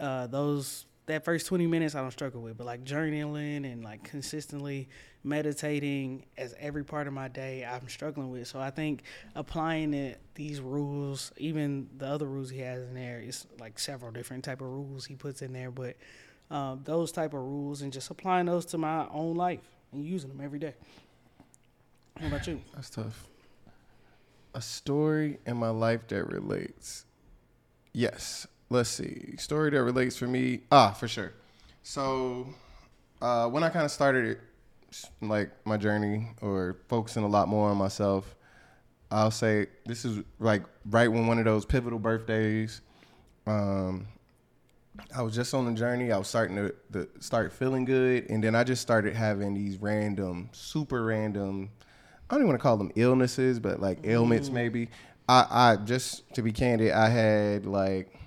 uh, 0.00 0.26
those 0.26 0.86
that 1.06 1.24
first 1.24 1.46
20 1.46 1.66
minutes 1.66 1.94
I 1.94 2.00
don't 2.00 2.10
struggle 2.10 2.42
with, 2.42 2.56
but 2.56 2.66
like 2.66 2.84
journaling 2.84 3.70
and 3.70 3.82
like 3.82 4.04
consistently 4.04 4.88
meditating 5.24 6.24
as 6.38 6.54
every 6.58 6.84
part 6.84 7.06
of 7.06 7.12
my 7.12 7.28
day 7.28 7.64
I'm 7.64 7.88
struggling 7.88 8.30
with. 8.30 8.46
So 8.48 8.60
I 8.60 8.70
think 8.70 9.02
applying 9.34 9.94
it 9.94 10.20
these 10.34 10.60
rules, 10.60 11.32
even 11.36 11.88
the 11.98 12.06
other 12.06 12.26
rules 12.26 12.50
he 12.50 12.60
has 12.60 12.82
in 12.82 12.94
there, 12.94 13.20
is 13.20 13.46
like 13.58 13.78
several 13.78 14.12
different 14.12 14.44
type 14.44 14.60
of 14.60 14.68
rules 14.68 15.04
he 15.04 15.14
puts 15.14 15.42
in 15.42 15.52
there, 15.52 15.70
but 15.70 15.96
um, 16.50 16.80
those 16.84 17.12
type 17.12 17.34
of 17.34 17.40
rules 17.40 17.82
and 17.82 17.92
just 17.92 18.10
applying 18.10 18.46
those 18.46 18.66
to 18.66 18.78
my 18.78 19.06
own 19.10 19.36
life 19.36 19.60
and 19.92 20.04
using 20.04 20.28
them 20.28 20.40
every 20.40 20.58
day. 20.58 20.74
What 22.18 22.28
about 22.28 22.46
you? 22.46 22.60
That's 22.74 22.90
tough. 22.90 23.26
A 24.54 24.60
story 24.60 25.38
in 25.46 25.56
my 25.56 25.70
life 25.70 26.08
that 26.08 26.24
relates. 26.26 27.04
Yes. 27.92 28.46
Let's 28.72 28.88
see. 28.88 29.36
Story 29.36 29.70
that 29.70 29.82
relates 29.82 30.16
for 30.16 30.26
me. 30.26 30.60
Ah, 30.72 30.92
for 30.92 31.06
sure. 31.06 31.32
So, 31.82 32.46
uh, 33.20 33.48
when 33.48 33.62
I 33.62 33.68
kind 33.68 33.84
of 33.84 33.90
started 33.90 34.24
it, 34.24 34.40
like 35.20 35.50
my 35.66 35.76
journey 35.76 36.28
or 36.40 36.78
focusing 36.88 37.22
a 37.22 37.28
lot 37.28 37.48
more 37.48 37.70
on 37.70 37.76
myself, 37.76 38.34
I'll 39.10 39.30
say 39.30 39.66
this 39.84 40.06
is 40.06 40.24
like 40.38 40.62
right 40.88 41.08
when 41.08 41.26
one 41.26 41.38
of 41.38 41.44
those 41.44 41.66
pivotal 41.66 41.98
birthdays. 41.98 42.80
Um, 43.46 44.06
I 45.14 45.20
was 45.20 45.34
just 45.34 45.52
on 45.52 45.66
the 45.66 45.78
journey. 45.78 46.10
I 46.12 46.16
was 46.16 46.28
starting 46.28 46.56
to, 46.56 46.74
to 46.92 47.08
start 47.20 47.52
feeling 47.52 47.84
good, 47.84 48.30
and 48.30 48.42
then 48.42 48.54
I 48.54 48.64
just 48.64 48.80
started 48.80 49.14
having 49.14 49.52
these 49.52 49.76
random, 49.76 50.48
super 50.52 51.04
random. 51.04 51.70
I 52.32 52.36
don't 52.36 52.44
even 52.44 52.48
want 52.48 52.60
to 52.60 52.62
call 52.62 52.78
them 52.78 52.90
illnesses, 52.96 53.60
but 53.60 53.78
like 53.78 54.06
ailments 54.06 54.48
maybe. 54.48 54.88
I, 55.28 55.46
I 55.50 55.76
just 55.76 56.32
to 56.34 56.40
be 56.42 56.50
candid, 56.50 56.92
I 56.92 57.10
had 57.10 57.66
like 57.66 58.18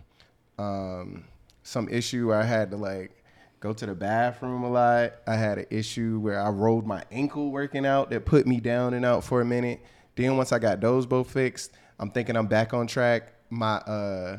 um, 0.60 1.24
some 1.64 1.90
issue 1.90 2.28
where 2.28 2.40
I 2.40 2.44
had 2.44 2.70
to 2.70 2.78
like 2.78 3.24
go 3.62 3.74
to 3.74 3.84
the 3.88 3.96
bathroom 3.96 4.64
a 4.64 4.70
lot. 4.70 5.14
I 5.26 5.34
had 5.34 5.58
an 5.58 5.66
issue 5.72 6.20
where 6.20 6.40
I 6.40 6.50
rolled 6.50 6.86
my 6.86 7.04
ankle 7.12 7.50
working 7.50 7.84
out 7.84 8.12
that 8.12 8.26
put 8.26 8.46
me 8.46 8.60
down 8.60 8.94
and 8.94 9.04
out 9.04 9.24
for 9.24 9.42
a 9.42 9.46
minute. 9.46 9.82
Then 10.16 10.38
once 10.38 10.52
I 10.52 10.60
got 10.60 10.82
those 10.82 11.08
both 11.08 11.32
fixed, 11.32 11.72
I'm 12.00 12.12
thinking 12.12 12.36
I'm 12.36 12.46
back 12.46 12.76
on 12.76 12.86
track. 12.86 13.34
My 13.50 13.78
uh 13.78 14.38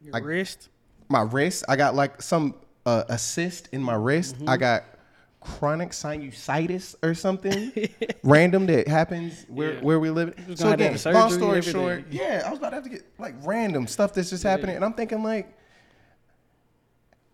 Your 0.00 0.14
I- 0.14 0.20
wrist? 0.20 0.68
my 1.08 1.22
wrist. 1.22 1.64
I 1.68 1.74
got 1.74 1.96
like 1.96 2.22
some 2.22 2.54
uh, 2.86 3.02
assist 3.08 3.68
in 3.72 3.82
my 3.82 3.94
wrist. 3.94 4.36
I 4.46 4.56
got 4.56 4.84
chronic 5.40 5.90
sinusitis 5.90 6.94
or 7.02 7.14
something 7.14 7.72
random 8.22 8.66
that 8.66 8.86
happens 8.86 9.46
where 9.48 9.74
Yeah. 9.74 9.80
where 9.80 9.98
we 9.98 10.10
live. 10.10 10.34
So 10.36 10.64
gonna 10.64 10.70
have 10.70 10.78
to 10.78 11.08
again, 11.08 11.14
long 11.14 11.30
story 11.30 11.62
short, 11.62 12.04
yeah, 12.10 12.42
I 12.46 12.50
was 12.50 12.58
about 12.58 12.70
to 12.70 12.74
have 12.76 12.84
to 12.84 12.90
get 12.90 13.04
like 13.18 13.34
random 13.42 13.86
stuff 13.86 14.12
that's 14.12 14.30
just 14.30 14.42
happening, 14.42 14.76
and 14.76 14.84
I'm 14.84 14.92
thinking 14.92 15.22
like, 15.22 15.56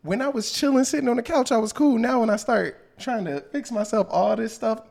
when 0.02 0.22
I 0.22 0.28
was 0.28 0.52
chilling, 0.52 0.84
sitting 0.84 1.08
on 1.08 1.16
the 1.16 1.22
couch, 1.22 1.50
I 1.50 1.56
was 1.58 1.72
cool. 1.72 1.98
Now 1.98 2.20
when 2.20 2.30
I 2.30 2.36
start 2.36 2.96
trying 2.98 3.25
to 3.25 3.40
fix 3.40 3.72
myself, 3.72 4.06
all 4.10 4.36
this 4.36 4.54
stuff. 4.54 4.82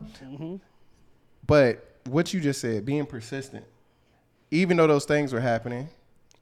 But 1.47 1.99
what 2.05 2.33
you 2.33 2.41
just 2.41 2.59
said, 2.61 2.85
being 2.85 3.05
persistent, 3.05 3.65
even 4.51 4.77
though 4.77 4.87
those 4.87 5.05
things 5.05 5.31
were 5.31 5.39
happening, 5.39 5.89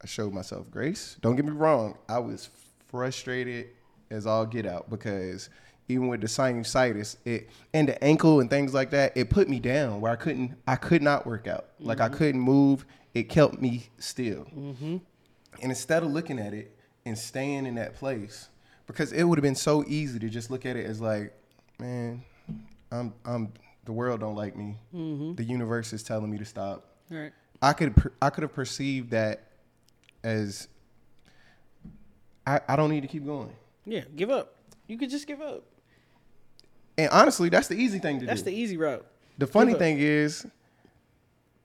I 0.02 0.08
showed 0.08 0.34
myself 0.34 0.70
grace. 0.72 1.18
Don't 1.22 1.36
get 1.36 1.46
me 1.46 1.52
wrong, 1.52 1.98
I 2.10 2.20
was 2.20 2.50
frustrated 2.90 3.68
as 4.10 4.26
all 4.28 4.46
get 4.46 4.66
out 4.66 4.90
because 4.90 5.50
even 5.88 6.08
with 6.08 6.22
the 6.22 6.28
sinusitis, 6.28 7.18
it 7.26 7.50
and 7.74 7.88
the 7.88 8.04
ankle 8.04 8.40
and 8.40 8.50
things 8.50 8.74
like 8.74 8.92
that, 8.92 9.16
it 9.16 9.30
put 9.30 9.50
me 9.50 9.60
down 9.60 10.02
where 10.02 10.12
I 10.12 10.16
couldn't, 10.16 10.56
I 10.68 10.76
could 10.76 11.02
not 11.02 11.26
work 11.26 11.48
out. 11.48 11.68
Like 11.80 12.00
I 12.00 12.08
mm-hmm. 12.08 12.16
couldn't 12.16 12.42
move. 12.42 12.86
It 13.14 13.30
kept 13.30 13.62
me 13.62 13.90
still. 14.00 14.46
Mm-hmm. 14.56 14.98
And 15.62 15.72
instead 15.72 16.04
of 16.04 16.12
looking 16.12 16.40
at 16.40 16.54
it 16.54 16.76
and 17.06 17.18
staying 17.18 17.66
in 17.66 17.76
that 17.76 17.96
place, 17.96 18.50
because 18.88 19.12
it 19.12 19.24
would 19.24 19.38
have 19.38 19.44
been 19.44 19.56
so 19.56 19.84
easy 19.88 20.20
to 20.20 20.30
just 20.30 20.50
look 20.50 20.66
at 20.66 20.76
it 20.76 20.86
as 20.86 21.00
like, 21.00 21.34
man, 21.80 22.24
I'm, 22.92 23.14
I'm, 23.26 23.54
the 23.86 23.92
world 23.92 24.22
don't 24.22 24.36
like 24.36 24.56
me. 24.56 24.78
Mm-hmm. 24.96 25.36
The 25.36 25.44
universe 25.44 25.94
is 25.94 26.04
telling 26.04 26.32
me 26.32 26.38
to 26.38 26.46
stop. 26.46 26.86
Right. 27.10 27.34
I 27.62 27.74
could 27.74 28.12
I 28.22 28.30
could 28.30 28.42
have 28.42 28.54
perceived 28.54 29.12
that 29.12 29.48
as 30.24 30.68
I, 32.46 32.60
I 32.68 32.76
don't 32.76 32.90
need 32.90 33.02
to 33.02 33.08
keep 33.08 33.26
going. 33.26 33.54
Yeah, 33.86 34.02
give 34.16 34.30
up. 34.30 34.56
You 34.88 34.98
could 34.98 35.10
just 35.10 35.28
give 35.28 35.42
up. 35.42 35.64
And 36.98 37.10
honestly, 37.12 37.50
that's 37.50 37.68
the 37.68 37.76
easy 37.76 38.00
thing 38.00 38.20
to 38.20 38.26
That's 38.26 38.42
do. 38.42 38.46
That's 38.46 38.56
the 38.56 38.62
easy 38.62 38.78
route. 38.78 39.06
The 39.38 39.48
funny 39.48 39.74
thing 39.74 39.98
is, 40.00 40.46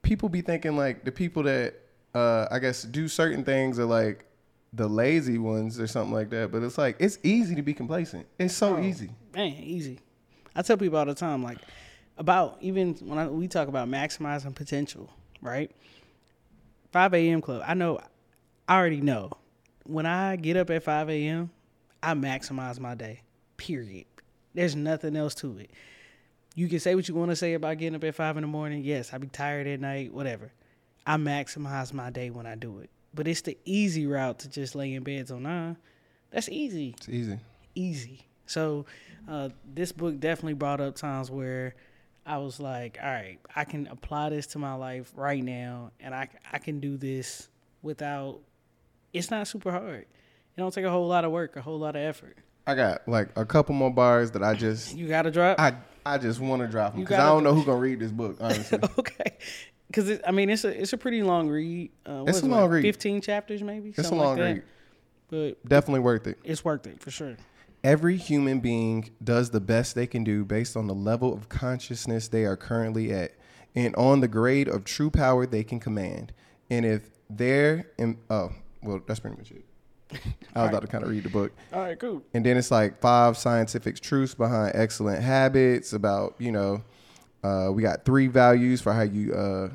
people 0.03 0.29
be 0.29 0.41
thinking 0.41 0.77
like 0.77 1.05
the 1.05 1.13
people 1.13 1.43
that 1.45 1.75
uh, 2.15 2.47
I 2.51 2.59
guess 2.59 2.83
do 2.83 3.09
certain 3.09 3.45
things 3.45 3.79
are 3.79 3.85
like 3.85 4.25
the 4.73 4.89
lazy 4.89 5.39
ones 5.39 5.79
or 5.79 5.87
something 5.87 6.15
like 6.15 6.31
that. 6.31 6.51
But 6.51 6.63
it's 6.63 6.79
like 6.79 6.97
it's 6.99 7.19
easy 7.23 7.55
to 7.55 7.63
be 7.63 7.75
complacent. 7.75 8.27
It's 8.39 8.55
so 8.55 8.77
Oh. 8.77 8.81
easy. 8.83 9.11
Man, 9.35 9.53
easy. 9.53 10.01
I 10.57 10.63
tell 10.63 10.77
people 10.77 10.99
all 10.99 11.05
the 11.05 11.15
time, 11.15 11.43
like 11.43 11.59
about 12.17 12.57
even 12.61 12.95
when 12.95 13.19
I, 13.19 13.29
we 13.29 13.49
talk 13.49 13.69
about 13.69 13.89
maximizing 13.89 14.55
potential, 14.55 15.11
right? 15.43 15.71
5 16.93 17.15
a.m. 17.15 17.43
club. 17.43 17.63
I 17.67 17.75
know, 17.75 18.01
I 18.67 18.79
already 18.79 19.01
know. 19.03 19.31
When 19.85 20.07
I 20.07 20.37
get 20.37 20.57
up 20.57 20.71
at 20.71 20.83
5 20.83 21.11
a.m., 21.11 21.51
I 22.03 22.15
maximize 22.15 22.81
my 22.81 22.95
day. 22.95 23.21
Period. 23.57 24.07
There's 24.59 24.75
nothing 24.75 25.15
else 25.15 25.37
to 25.37 25.57
it. 25.59 25.71
You 26.57 26.67
can 26.69 26.81
say 26.81 26.97
what 26.97 27.07
you 27.09 27.15
want 27.15 27.31
to 27.31 27.37
say 27.37 27.55
about 27.55 27.79
getting 27.79 27.95
up 27.95 28.03
at 28.03 28.17
five 28.17 28.37
in 28.37 28.41
the 28.43 28.49
morning. 28.49 28.83
Yes, 28.83 29.13
I 29.13 29.19
be 29.19 29.29
tired 29.29 29.69
at 29.69 29.79
night, 29.81 30.13
whatever. 30.13 30.51
I 31.07 31.15
maximize 31.17 31.93
my 31.93 32.11
day 32.11 32.31
when 32.31 32.45
I 32.45 32.57
do 32.57 32.81
it. 32.81 32.91
But 33.15 33.29
it's 33.29 33.43
the 33.43 33.57
easy 33.65 34.09
route 34.09 34.41
to 34.41 34.49
just 34.49 34.75
lay 34.75 34.95
in 34.95 35.05
bed 35.05 35.29
till 35.29 35.39
nine. 35.39 35.77
That's 36.33 36.49
easy 36.49 36.97
It's 36.97 37.09
easy. 37.09 37.39
easy. 37.77 38.27
So 38.47 38.85
uh, 39.29 39.51
this 39.75 39.93
book 39.93 40.19
definitely 40.19 40.55
brought 40.55 40.81
up 40.81 40.97
times 40.97 41.31
where 41.31 41.77
I 42.27 42.39
was 42.39 42.59
like, 42.59 42.99
all 43.01 43.09
right, 43.09 43.39
I 43.55 43.63
can 43.63 43.87
apply 43.87 44.31
this 44.31 44.49
to 44.49 44.59
my 44.59 44.75
life 44.75 45.13
right 45.15 45.45
now, 45.45 45.93
and 46.01 46.13
I 46.13 46.29
I 46.53 46.59
can 46.59 46.81
do 46.81 46.97
this 46.97 47.49
without. 47.81 48.41
It's 49.13 49.31
not 49.31 49.47
super 49.47 49.71
hard. 49.71 50.01
It 50.01 50.09
don't 50.57 50.75
take 50.75 50.85
a 50.85 50.91
whole 50.91 51.07
lot 51.07 51.25
of 51.25 51.31
work, 51.31 51.55
a 51.55 51.63
whole 51.63 51.79
lot 51.79 51.95
of 51.95 52.03
effort. 52.03 52.39
I 52.69 52.75
got 52.75 53.09
like 53.09 53.31
a 53.37 53.45
couple 53.47 53.75
more 53.75 53.91
bars 53.91 54.31
that 54.33 54.43
I 54.43 54.55
just 54.55 54.95
You 54.97 55.09
got 55.09 55.23
to 55.23 55.31
drop. 55.31 55.59
I 55.59 55.75
I 56.05 56.19
just 56.19 56.39
want 56.39 56.63
to 56.63 56.69
drop 56.69 56.93
them 56.93 57.03
because 57.03 57.19
I 57.19 57.27
don't 57.27 57.43
know 57.43 57.55
who's 57.55 57.65
gonna 57.65 57.79
read 57.79 57.99
this 57.99 58.13
book. 58.13 58.37
Honestly, 58.41 58.79
okay, 58.99 59.39
because 59.87 60.21
I 60.27 60.31
mean 60.31 60.51
it's 60.51 60.65
a 60.65 60.81
it's 60.81 60.93
a 60.93 60.99
pretty 60.99 61.23
long 61.23 61.49
read. 61.49 61.91
Uh, 62.07 62.25
It's 62.27 62.43
a 62.43 62.47
long 62.47 62.63
like 62.63 62.71
read. 62.71 62.83
Fifteen 62.83 63.21
chapters, 63.21 63.63
maybe. 63.63 63.89
it's 63.91 63.99
a 63.99 64.03
something 64.05 64.19
long 64.19 64.37
like 64.39 64.39
that. 64.39 64.53
read. 65.33 65.57
but 65.63 65.69
Definitely 65.69 66.01
worth 66.01 66.27
it. 66.27 66.39
it's 66.45 66.65
worth 66.65 66.87
it 66.87 67.01
for 67.01 67.11
sure. 67.11 67.37
Every 67.85 68.17
human 68.17 68.61
being 68.61 69.11
does 69.23 69.51
the 69.51 69.61
best 69.61 69.95
they 69.95 70.07
can 70.07 70.25
do 70.25 70.45
based 70.45 70.77
on 70.77 70.89
the 70.89 70.95
level 70.95 71.33
of 71.33 71.49
consciousness 71.49 72.29
they 72.29 72.45
are 72.45 72.57
currently 72.57 73.13
at 73.13 73.33
and 73.75 73.95
on 73.97 74.21
the 74.21 74.29
grade 74.29 74.69
of 74.69 74.85
true 74.85 75.11
power 75.11 75.47
they 75.47 75.63
can 75.65 75.79
command. 75.81 76.33
And 76.71 76.85
if 76.85 77.03
they're 77.31 77.87
in, 77.97 78.19
oh, 78.31 78.51
well, 78.83 79.01
that's 79.07 79.21
pretty 79.21 79.37
much 79.37 79.53
it. 79.53 79.65
I 80.55 80.63
was 80.63 80.71
about 80.71 80.83
to 80.83 80.89
kind 80.89 81.05
of 81.05 81.11
read 81.11 81.25
the 81.25 81.29
book. 81.29 81.53
All 81.73 81.81
right, 81.81 81.99
cool. 81.99 82.23
And 82.35 82.45
then 82.45 82.57
it's 82.57 82.71
like 82.71 83.01
five 83.01 83.37
scientific 83.37 84.01
truths 84.01 84.35
behind 84.35 84.73
excellent 84.75 85.23
habits 85.23 85.93
about, 85.93 86.35
you 86.39 86.53
know, 86.53 86.83
uh, 87.45 87.71
we 87.73 87.83
got 87.83 88.05
three 88.05 88.27
values 88.27 88.81
for 88.81 88.93
how 88.93 89.03
you 89.03 89.35
uh, 89.35 89.69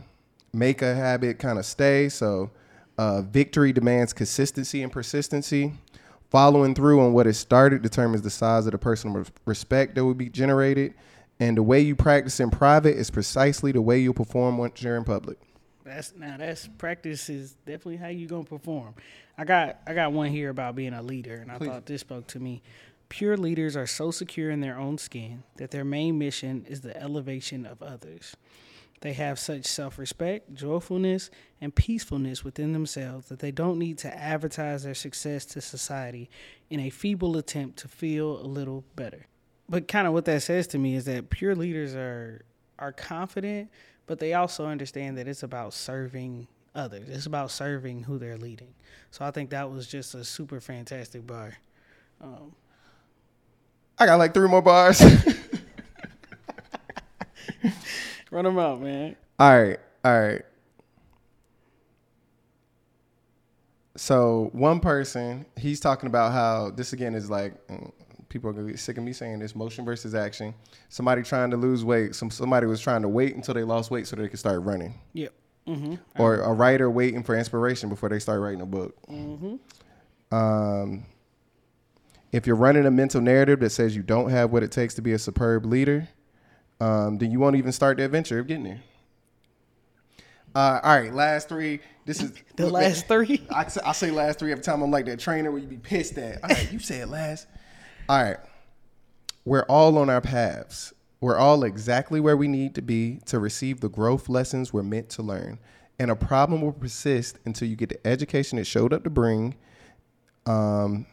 make 0.52 0.82
a 0.82 0.93
habit 0.93 1.39
kind 1.39 1.58
of 1.60 1.65
stay. 1.65 2.10
So, 2.10 2.52
uh, 2.98 3.22
victory 3.22 3.74
demands 3.74 4.13
consistency 4.13 4.84
and 4.84 4.91
persistency. 4.91 5.74
Following 6.30 6.74
through 6.74 7.00
on 7.00 7.13
what 7.13 7.28
is 7.28 7.38
started 7.38 7.82
determines 7.84 8.24
the 8.24 8.30
size 8.30 8.65
of 8.65 8.72
the 8.72 8.78
personal 8.78 9.17
res- 9.17 9.32
respect 9.46 9.96
that 9.96 10.04
will 10.04 10.13
be 10.15 10.30
generated. 10.30 10.93
And 11.39 11.58
the 11.58 11.63
way 11.63 11.80
you 11.80 11.96
practice 11.96 12.39
in 12.39 12.50
private 12.50 12.96
is 12.98 13.10
precisely 13.12 13.72
the 13.72 13.82
way 13.82 14.00
you'll 14.00 14.13
perform 14.13 14.58
once 14.58 14.82
you're 14.82 14.98
in 14.98 15.04
public. 15.04 15.38
That's 15.84 16.13
now 16.15 16.38
that's 16.38 16.67
practice 16.78 17.30
is 17.30 17.54
definitely 17.65 17.98
how 17.98 18.08
you 18.08 18.28
gonna 18.28 18.43
perform. 18.43 18.96
I 19.38 19.46
got 19.46 19.80
I 19.86 19.93
got 19.93 20.13
one 20.13 20.30
here 20.30 20.50
about 20.50 20.76
being 20.76 20.93
a 20.93 21.02
leader, 21.02 21.36
and 21.36 21.52
I 21.52 21.58
Please. 21.58 21.67
thought 21.67 21.86
this 21.86 22.02
spoke 22.02 22.28
to 22.28 22.39
me. 22.39 22.62
Pure 23.10 23.38
leaders 23.38 23.76
are 23.76 23.86
so 23.86 24.10
secure 24.10 24.50
in 24.50 24.62
their 24.62 24.78
own 24.78 24.98
skin 24.98 25.43
that 25.58 25.72
their 25.72 25.86
main 25.86 26.17
mission 26.17 26.65
is 26.67 26.82
the 26.82 27.00
elevation 27.00 27.65
of 27.65 27.82
others. 27.84 28.36
They 29.02 29.13
have 29.13 29.38
such 29.38 29.65
self 29.65 30.00
respect, 30.00 30.54
joyfulness, 30.54 31.30
and 31.60 31.76
peacefulness 31.76 32.46
within 32.46 32.72
themselves 32.72 33.28
that 33.28 33.39
they 33.39 33.52
don't 33.52 33.78
need 33.78 33.98
to 34.00 34.17
advertise 34.17 34.84
their 34.84 34.93
success 34.93 35.43
to 35.48 35.60
society 35.60 36.30
in 36.69 36.80
a 36.80 36.89
feeble 36.89 37.36
attempt 37.36 37.80
to 37.80 37.89
feel 37.89 38.39
a 38.39 38.48
little 38.48 38.86
better. 38.96 39.28
But 39.67 39.89
kind 39.89 40.08
of 40.08 40.13
what 40.13 40.24
that 40.26 40.41
says 40.41 40.67
to 40.67 40.78
me 40.78 40.96
is 40.96 41.04
that 41.06 41.30
pure 41.30 41.54
leaders 41.54 41.96
are 41.96 42.46
are 42.80 42.93
confident, 42.93 43.69
but 44.06 44.20
they 44.20 44.34
also 44.34 44.66
understand 44.66 45.18
that 45.18 45.28
it's 45.28 45.44
about 45.44 45.74
serving 45.74 46.48
others. 46.76 47.08
It's 47.10 47.26
about 47.26 47.52
serving 47.52 48.04
who 48.04 48.18
they're 48.18 48.38
leading. 48.38 48.74
So 49.12 49.26
I 49.26 49.32
think 49.32 49.50
that 49.52 49.70
was 49.72 49.88
just 49.88 50.16
a 50.16 50.24
super 50.24 50.60
fantastic 50.60 51.26
bar. 51.26 51.58
Um, 52.22 52.54
I 53.98 54.06
got 54.06 54.16
like 54.16 54.34
three 54.34 54.48
more 54.48 54.62
bars. 54.62 55.02
run 58.32 58.46
them 58.46 58.58
out, 58.58 58.82
man. 58.82 59.16
All 59.39 59.62
right, 59.62 59.80
all 60.04 60.22
right. 60.22 60.42
so 63.96 64.50
one 64.54 64.80
person, 64.80 65.46
he's 65.56 65.80
talking 65.80 66.08
about 66.08 66.32
how 66.32 66.72
this 66.72 66.94
again 66.94 67.16
is 67.16 67.30
like 67.30 67.54
mm, 67.68 67.92
people 68.34 68.50
are 68.50 68.54
gonna 68.54 68.67
get 68.72 68.80
sick 68.80 68.98
of 68.98 69.04
me 69.04 69.13
saying 69.13 69.39
this: 69.39 69.56
motion 69.56 69.86
versus 69.86 70.13
action. 70.15 70.54
Somebody 70.89 71.22
trying 71.24 71.52
to 71.52 71.58
lose 71.58 71.86
weight. 71.86 72.15
Some 72.15 72.30
somebody 72.32 72.65
was 72.65 72.82
trying 72.82 73.04
to 73.04 73.08
wait 73.08 73.36
until 73.36 73.54
they 73.54 73.63
lost 73.63 73.91
weight 73.91 74.08
so 74.08 74.15
they 74.15 74.28
could 74.28 74.39
start 74.39 74.62
running. 74.63 74.96
Yep. 75.13 75.34
Mm-hmm. 75.67 76.22
Or 76.22 76.41
a 76.41 76.52
writer 76.52 76.89
waiting 76.89 77.24
for 77.24 77.38
inspiration 77.38 77.88
before 77.88 78.10
they 78.10 78.19
start 78.19 78.41
writing 78.41 78.60
a 78.62 78.65
book. 78.65 78.98
Um, 80.32 81.06
if 82.32 82.48
you're 82.48 82.56
running 82.56 82.86
a 82.86 82.91
mental 82.91 83.22
narrative 83.22 83.60
that 83.62 83.69
says 83.69 83.96
you 83.96 84.02
don't 84.02 84.30
have 84.32 84.52
what 84.52 84.63
it 84.63 84.72
takes 84.72 84.96
to 84.96 85.02
be 85.02 85.13
a 85.13 85.19
superb 85.19 85.65
leader, 85.65 86.10
um, 86.82 87.17
then 87.19 87.32
you 87.32 87.39
won't 87.39 87.56
even 87.56 87.72
start 87.72 87.98
the 87.98 88.04
adventure 88.04 88.39
of 88.39 88.48
getting 88.48 88.63
there. 88.63 88.82
Uh, 90.56 90.80
all 90.84 91.00
right, 91.00 91.13
last 91.13 91.50
three. 91.50 91.80
This 92.06 92.22
is 92.22 92.32
The 92.58 92.69
last 92.69 93.08
three? 93.08 93.46
I, 93.50 93.67
say- 93.67 93.82
I 93.86 93.91
say 93.93 94.12
last 94.12 94.39
three 94.39 94.52
every 94.52 94.63
time. 94.63 94.82
I'm 94.82 94.91
like 94.91 95.06
that 95.06 95.19
trainer 95.19 95.50
where 95.52 95.62
you 95.62 95.67
be 95.67 95.78
pissed 95.78 96.17
at. 96.17 96.43
All 96.43 96.50
right, 96.50 96.72
you 96.72 96.80
said 96.80 97.10
last. 97.10 97.48
All 98.10 98.22
right, 98.22 98.38
we're 99.46 99.63
all 99.63 99.98
on 99.98 100.10
our 100.10 100.22
paths. 100.22 100.94
We're 101.22 101.38
all 101.38 101.63
exactly 101.63 102.20
where 102.20 102.36
we 102.36 102.50
need 102.50 102.76
to 102.76 102.82
be 102.82 103.20
to 103.28 103.39
receive 103.39 103.80
the 103.80 103.88
growth 103.89 104.28
lessons 104.28 104.74
we're 104.74 104.84
meant 104.84 105.10
to 105.12 105.24
learn. 105.24 105.60
And 105.98 106.12
a 106.12 106.16
problem 106.16 106.62
will 106.62 106.74
persist 106.74 107.39
until 107.46 107.70
you 107.70 107.78
get 107.78 107.89
the 107.89 108.06
education 108.06 108.58
it 108.58 108.68
showed 108.68 108.92
up 108.92 109.06
to 109.06 109.10
bring. 109.10 109.56
Um, 110.46 111.06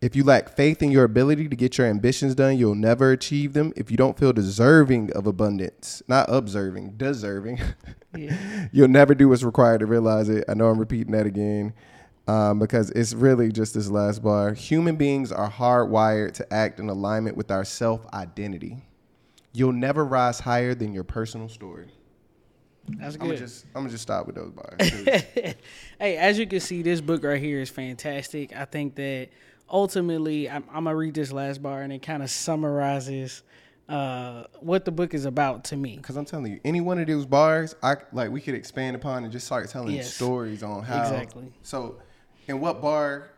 if 0.00 0.14
you 0.14 0.22
lack 0.22 0.54
faith 0.56 0.80
in 0.80 0.92
your 0.92 1.02
ability 1.04 1.48
to 1.48 1.56
get 1.56 1.76
your 1.76 1.88
ambitions 1.88 2.36
done, 2.36 2.56
you'll 2.56 2.76
never 2.76 3.10
achieve 3.10 3.54
them. 3.54 3.72
If 3.74 3.90
you 3.90 3.96
don't 3.96 4.16
feel 4.16 4.32
deserving 4.32 5.12
of 5.12 5.26
abundance, 5.26 6.02
not 6.06 6.26
observing, 6.28 6.94
deserving, 6.96 7.60
Yeah. 8.16 8.68
you'll 8.72 8.88
never 8.88 9.14
do 9.14 9.28
what's 9.28 9.42
required 9.42 9.80
to 9.80 9.86
realize 9.86 10.28
it. 10.28 10.44
I 10.48 10.54
know 10.54 10.68
I'm 10.68 10.78
repeating 10.78 11.12
that 11.12 11.26
again 11.26 11.72
um, 12.28 12.58
because 12.58 12.90
it's 12.90 13.14
really 13.14 13.50
just 13.50 13.74
this 13.74 13.88
last 13.90 14.22
bar. 14.22 14.54
Human 14.54 14.96
beings 14.96 15.32
are 15.32 15.50
hardwired 15.50 16.34
to 16.34 16.52
act 16.52 16.80
in 16.80 16.88
alignment 16.88 17.36
with 17.36 17.50
our 17.50 17.64
self 17.64 18.06
identity. 18.12 18.78
You'll 19.52 19.72
never 19.72 20.04
rise 20.04 20.40
higher 20.40 20.74
than 20.74 20.92
your 20.94 21.04
personal 21.04 21.48
story. 21.48 21.88
That's 22.98 23.14
I'm 23.14 23.20
gonna 23.20 23.32
good. 23.32 23.38
just 23.38 23.66
I'm 23.74 23.82
gonna 23.82 23.90
just 23.90 24.02
stop 24.02 24.26
with 24.26 24.36
those 24.36 24.50
bars. 24.50 24.90
hey, 25.98 26.16
as 26.16 26.38
you 26.38 26.46
can 26.46 26.60
see, 26.60 26.82
this 26.82 27.00
book 27.00 27.22
right 27.24 27.40
here 27.40 27.60
is 27.60 27.70
fantastic. 27.70 28.56
I 28.56 28.64
think 28.64 28.94
that 28.96 29.28
ultimately, 29.70 30.48
I'm, 30.48 30.64
I'm 30.68 30.84
gonna 30.84 30.96
read 30.96 31.14
this 31.14 31.32
last 31.32 31.62
bar, 31.62 31.82
and 31.82 31.92
it 31.92 32.02
kind 32.02 32.22
of 32.22 32.30
summarizes 32.30 33.42
uh, 33.88 34.44
what 34.60 34.84
the 34.84 34.90
book 34.90 35.14
is 35.14 35.24
about 35.24 35.64
to 35.64 35.76
me. 35.76 35.96
Because 35.96 36.16
I'm 36.16 36.24
telling 36.24 36.52
you, 36.52 36.60
any 36.64 36.80
one 36.80 36.98
of 36.98 37.06
those 37.06 37.26
bars, 37.26 37.74
I 37.82 37.96
like 38.12 38.30
we 38.30 38.40
could 38.40 38.54
expand 38.54 38.96
upon 38.96 39.24
and 39.24 39.32
just 39.32 39.46
start 39.46 39.68
telling 39.68 39.94
Yes. 39.94 40.14
stories 40.14 40.62
on 40.62 40.82
how. 40.82 40.98
Exactly. 40.98 41.52
So, 41.62 42.00
and 42.48 42.60
what 42.60 42.80
bar 42.80 43.30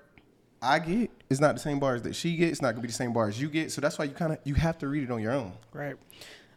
I 0.63 0.79
get 0.79 1.11
is 1.29 1.41
not 1.41 1.55
the 1.55 1.61
same 1.61 1.79
bars 1.79 2.03
that 2.03 2.15
she 2.15 2.37
gets. 2.37 2.53
It's 2.53 2.63
not 2.63 2.73
gonna 2.73 2.83
be 2.83 2.89
the 2.89 2.95
same 2.95 3.13
bars 3.13 3.41
you 3.41 3.49
get. 3.49 3.71
So 3.71 3.81
that's 3.81 3.99
why 3.99 4.07
you 4.07 4.13
kind 4.13 4.33
of 4.33 4.39
you 4.45 4.55
have 4.55 4.79
to 4.79 4.89
read 4.89 5.05
it 5.05 5.11
on 5.11 5.21
your 5.21 5.33
own. 5.33 5.53
Right. 5.73 5.97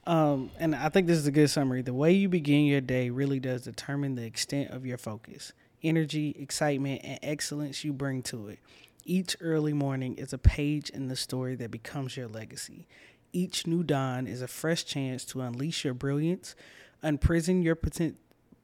Um, 0.06 0.52
and 0.58 0.74
I 0.74 0.88
think 0.88 1.08
this 1.08 1.18
is 1.18 1.28
a 1.28 1.32
good 1.32 1.50
summary. 1.50 1.82
The 1.82 1.94
way 1.94 2.14
you 2.14 2.30
begin 2.30 2.66
your 2.66 2.80
day 2.80 3.10
really 3.10 3.42
does 3.42 3.64
determine 3.64 4.16
the 4.16 4.24
extent 4.24 4.72
of 4.72 4.86
your 4.86 4.98
focus, 4.98 5.52
energy, 5.84 6.34
excitement, 6.40 7.02
and 7.04 7.20
excellence 7.22 7.84
you 7.84 7.92
bring 7.92 8.24
to 8.24 8.48
it. 8.48 8.60
Each 9.04 9.36
early 9.42 9.74
morning 9.74 10.16
is 10.16 10.32
a 10.32 10.38
page 10.38 10.90
in 10.90 11.10
the 11.10 11.18
story 11.18 11.56
that 11.56 11.72
becomes 11.72 12.16
your 12.16 12.30
legacy. 12.30 12.88
Each 13.34 13.68
new 13.68 13.84
dawn 13.84 14.28
is 14.28 14.42
a 14.42 14.48
fresh 14.48 14.86
chance 14.86 15.26
to 15.26 15.42
unleash 15.42 15.84
your 15.84 15.94
brilliance, 15.94 16.56
unprison 17.04 17.62
your 17.62 17.76
poten- 17.76 18.16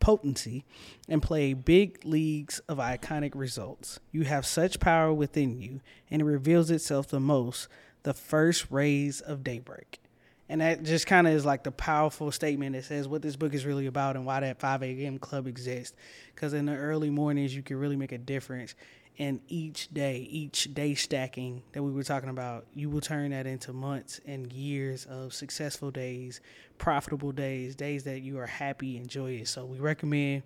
potency, 0.04 0.66
and 1.08 1.22
play 1.22 1.54
big 1.54 2.04
leagues 2.04 2.60
of 2.68 2.78
iconic 2.78 3.32
results. 3.34 4.02
You 4.12 4.26
have 4.26 4.46
such 4.46 4.82
power 4.82 5.13
within 5.13 5.62
you, 5.62 5.80
and 6.12 6.22
it 6.22 6.26
reveals 6.26 6.70
itself 6.70 7.08
the 7.08 7.22
most 7.22 7.70
the 8.04 8.13
first 8.13 8.70
rays 8.70 9.22
of 9.22 9.46
daybreak. 9.46 10.02
And 10.50 10.60
that 10.60 10.84
just 10.84 11.08
kind 11.08 11.26
of 11.26 11.34
is 11.34 11.46
like 11.46 11.63
the 11.63 11.72
powerful 11.72 12.32
statement 12.34 12.76
that 12.76 12.84
says 12.84 13.08
what 13.08 13.22
this 13.22 13.38
book 13.38 13.54
is 13.54 13.66
really 13.66 13.86
about 13.86 14.18
and 14.18 14.26
why 14.26 14.42
that 14.42 14.60
5 14.60 14.84
a.m. 14.84 15.18
club 15.18 15.48
exists. 15.48 15.96
Because 16.36 16.54
in 16.54 16.66
the 16.66 16.76
early 16.76 17.10
mornings, 17.10 17.56
you 17.56 17.63
can 17.63 17.78
really 17.78 17.96
make 17.96 18.12
a 18.12 18.18
difference. 18.18 18.76
And 19.19 19.41
each 19.47 19.93
day, 19.93 20.28
each 20.30 20.73
day 20.73 20.95
stacking 20.95 21.62
that 21.73 21.84
we 21.84 21.91
were 21.91 22.04
talking 22.04 22.30
about, 22.30 22.65
you 22.73 22.89
will 22.89 23.02
turn 23.02 23.30
that 23.30 23.45
into 23.45 23.71
months 23.71 24.19
and 24.26 24.52
years 24.52 25.06
of 25.06 25.34
successful 25.34 25.91
days, 25.91 26.41
profitable 26.80 27.32
days, 27.32 27.76
days 27.76 28.04
that 28.06 28.21
you 28.21 28.39
are 28.39 28.47
happy 28.47 28.97
and 28.97 29.08
joyous. 29.08 29.52
So 29.52 29.65
we 29.65 29.78
recommend 29.78 30.43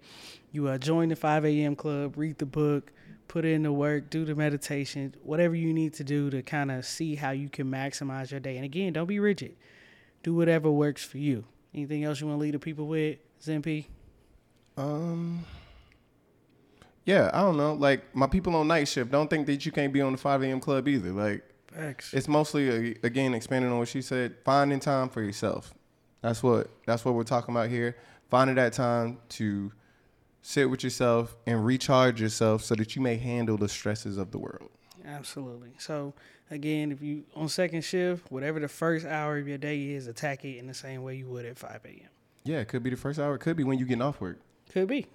you 0.51 0.67
uh, 0.67 0.77
join 0.77 1.10
the 1.10 1.15
5 1.15 1.45
a.m. 1.45 1.75
club, 1.77 2.17
read 2.17 2.39
the 2.39 2.45
book, 2.45 2.91
put 3.27 3.45
in 3.45 3.63
the 3.63 3.71
work, 3.71 4.10
do 4.10 4.25
the 4.25 4.36
meditation, 4.36 5.15
whatever 5.23 5.56
you 5.56 5.73
need 5.73 5.93
to 5.95 6.03
do 6.03 6.30
to 6.30 6.41
kind 6.41 6.69
of 6.71 6.86
see 6.86 7.15
how 7.15 7.32
you 7.32 7.49
can 7.49 7.71
maximize 7.71 8.32
your 8.32 8.39
day. 8.39 8.58
And 8.58 8.65
again, 8.65 8.93
don't 8.93 9.08
be 9.08 9.19
rigid. 9.19 9.56
Do 10.23 10.34
whatever 10.34 10.69
works 10.69 11.03
for 11.03 11.19
you. 11.19 11.45
Anything 11.73 12.03
else 12.03 12.19
you 12.19 12.27
want 12.27 12.39
to 12.39 12.41
lead 12.41 12.53
the 12.53 12.60
people 12.60 12.88
with, 12.88 13.19
Zen 13.41 13.62
P? 13.62 13.88
Um. 14.75 15.45
Yeah, 17.08 17.32
I 17.34 17.39
don't 17.39 17.56
know. 17.56 17.74
Like 17.74 18.13
my 18.13 18.28
people 18.28 18.54
on 18.58 18.67
night 18.67 18.88
shift 18.89 19.12
don't 19.12 19.30
think 19.30 19.48
that 19.48 19.65
you 19.65 19.72
can't 19.72 19.93
be 19.93 20.02
on 20.02 20.12
the 20.12 20.17
5 20.17 20.43
a.m. 20.43 20.60
club 20.60 20.89
either. 20.89 21.12
Like 21.12 21.41
Facts. 21.72 22.13
it's 22.13 22.28
mostly 22.28 22.70
uh, 22.70 22.93
again 23.02 23.34
expanding 23.34 23.72
on 23.72 23.80
what 23.80 23.88
she 23.88 24.02
said. 24.02 24.36
Finding 24.43 24.82
time 24.82 25.08
for 25.08 25.22
yourself. 25.22 25.74
That's 26.22 26.43
what 26.43 26.70
that's 26.86 27.06
what 27.06 27.13
we're 27.15 27.24
talking 27.24 27.56
about 27.56 27.70
here. 27.70 27.96
Finding 28.30 28.58
that 28.58 28.74
time 28.74 29.20
to 29.30 29.72
sit 30.41 30.70
with 30.70 30.84
yourself 30.84 31.38
and 31.48 31.65
recharge 31.65 32.20
yourself 32.20 32.62
so 32.62 32.76
that 32.76 32.98
you 32.98 33.02
may 33.02 33.15
handle 33.15 33.56
the 33.58 33.70
stresses 33.70 34.17
of 34.17 34.32
the 34.32 34.38
world. 34.38 34.70
Absolutely. 35.06 35.72
So 35.78 36.13
again, 36.52 36.91
if 36.91 37.02
you 37.02 37.24
on 37.38 37.48
second 37.48 37.86
shift, 37.86 38.30
whatever 38.30 38.60
the 38.60 38.67
first 38.67 39.06
hour 39.06 39.38
of 39.38 39.48
your 39.48 39.58
day 39.58 39.91
is, 39.91 40.08
attack 40.08 40.43
it 40.43 40.58
in 40.58 40.67
the 40.67 40.74
same 40.74 41.04
way 41.04 41.15
you 41.15 41.30
would 41.30 41.46
at 41.46 41.58
5 41.58 41.80
a.m. 41.86 42.10
Yeah, 42.43 42.58
it 42.58 42.67
could 42.67 42.84
be 42.84 42.89
the 42.89 42.98
first 42.98 43.17
hour. 43.17 43.36
It 43.36 43.39
could 43.39 43.56
be 43.56 43.63
when 43.63 43.80
you're 43.80 43.88
getting 43.88 44.02
off 44.02 44.20
work. 44.20 44.39
Could 44.74 44.89
be. 44.89 45.08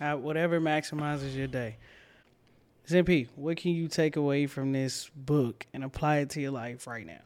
Whatever 0.00 0.60
maximizes 0.60 1.34
your 1.34 1.46
day. 1.46 1.76
Zen 2.88 3.04
P, 3.04 3.28
what 3.36 3.58
can 3.58 3.72
you 3.72 3.86
take 3.86 4.16
away 4.16 4.46
from 4.46 4.72
this 4.72 5.10
book 5.14 5.66
and 5.74 5.84
apply 5.84 6.18
it 6.18 6.30
to 6.30 6.40
your 6.40 6.52
life 6.52 6.86
right 6.86 7.06
now? 7.06 7.20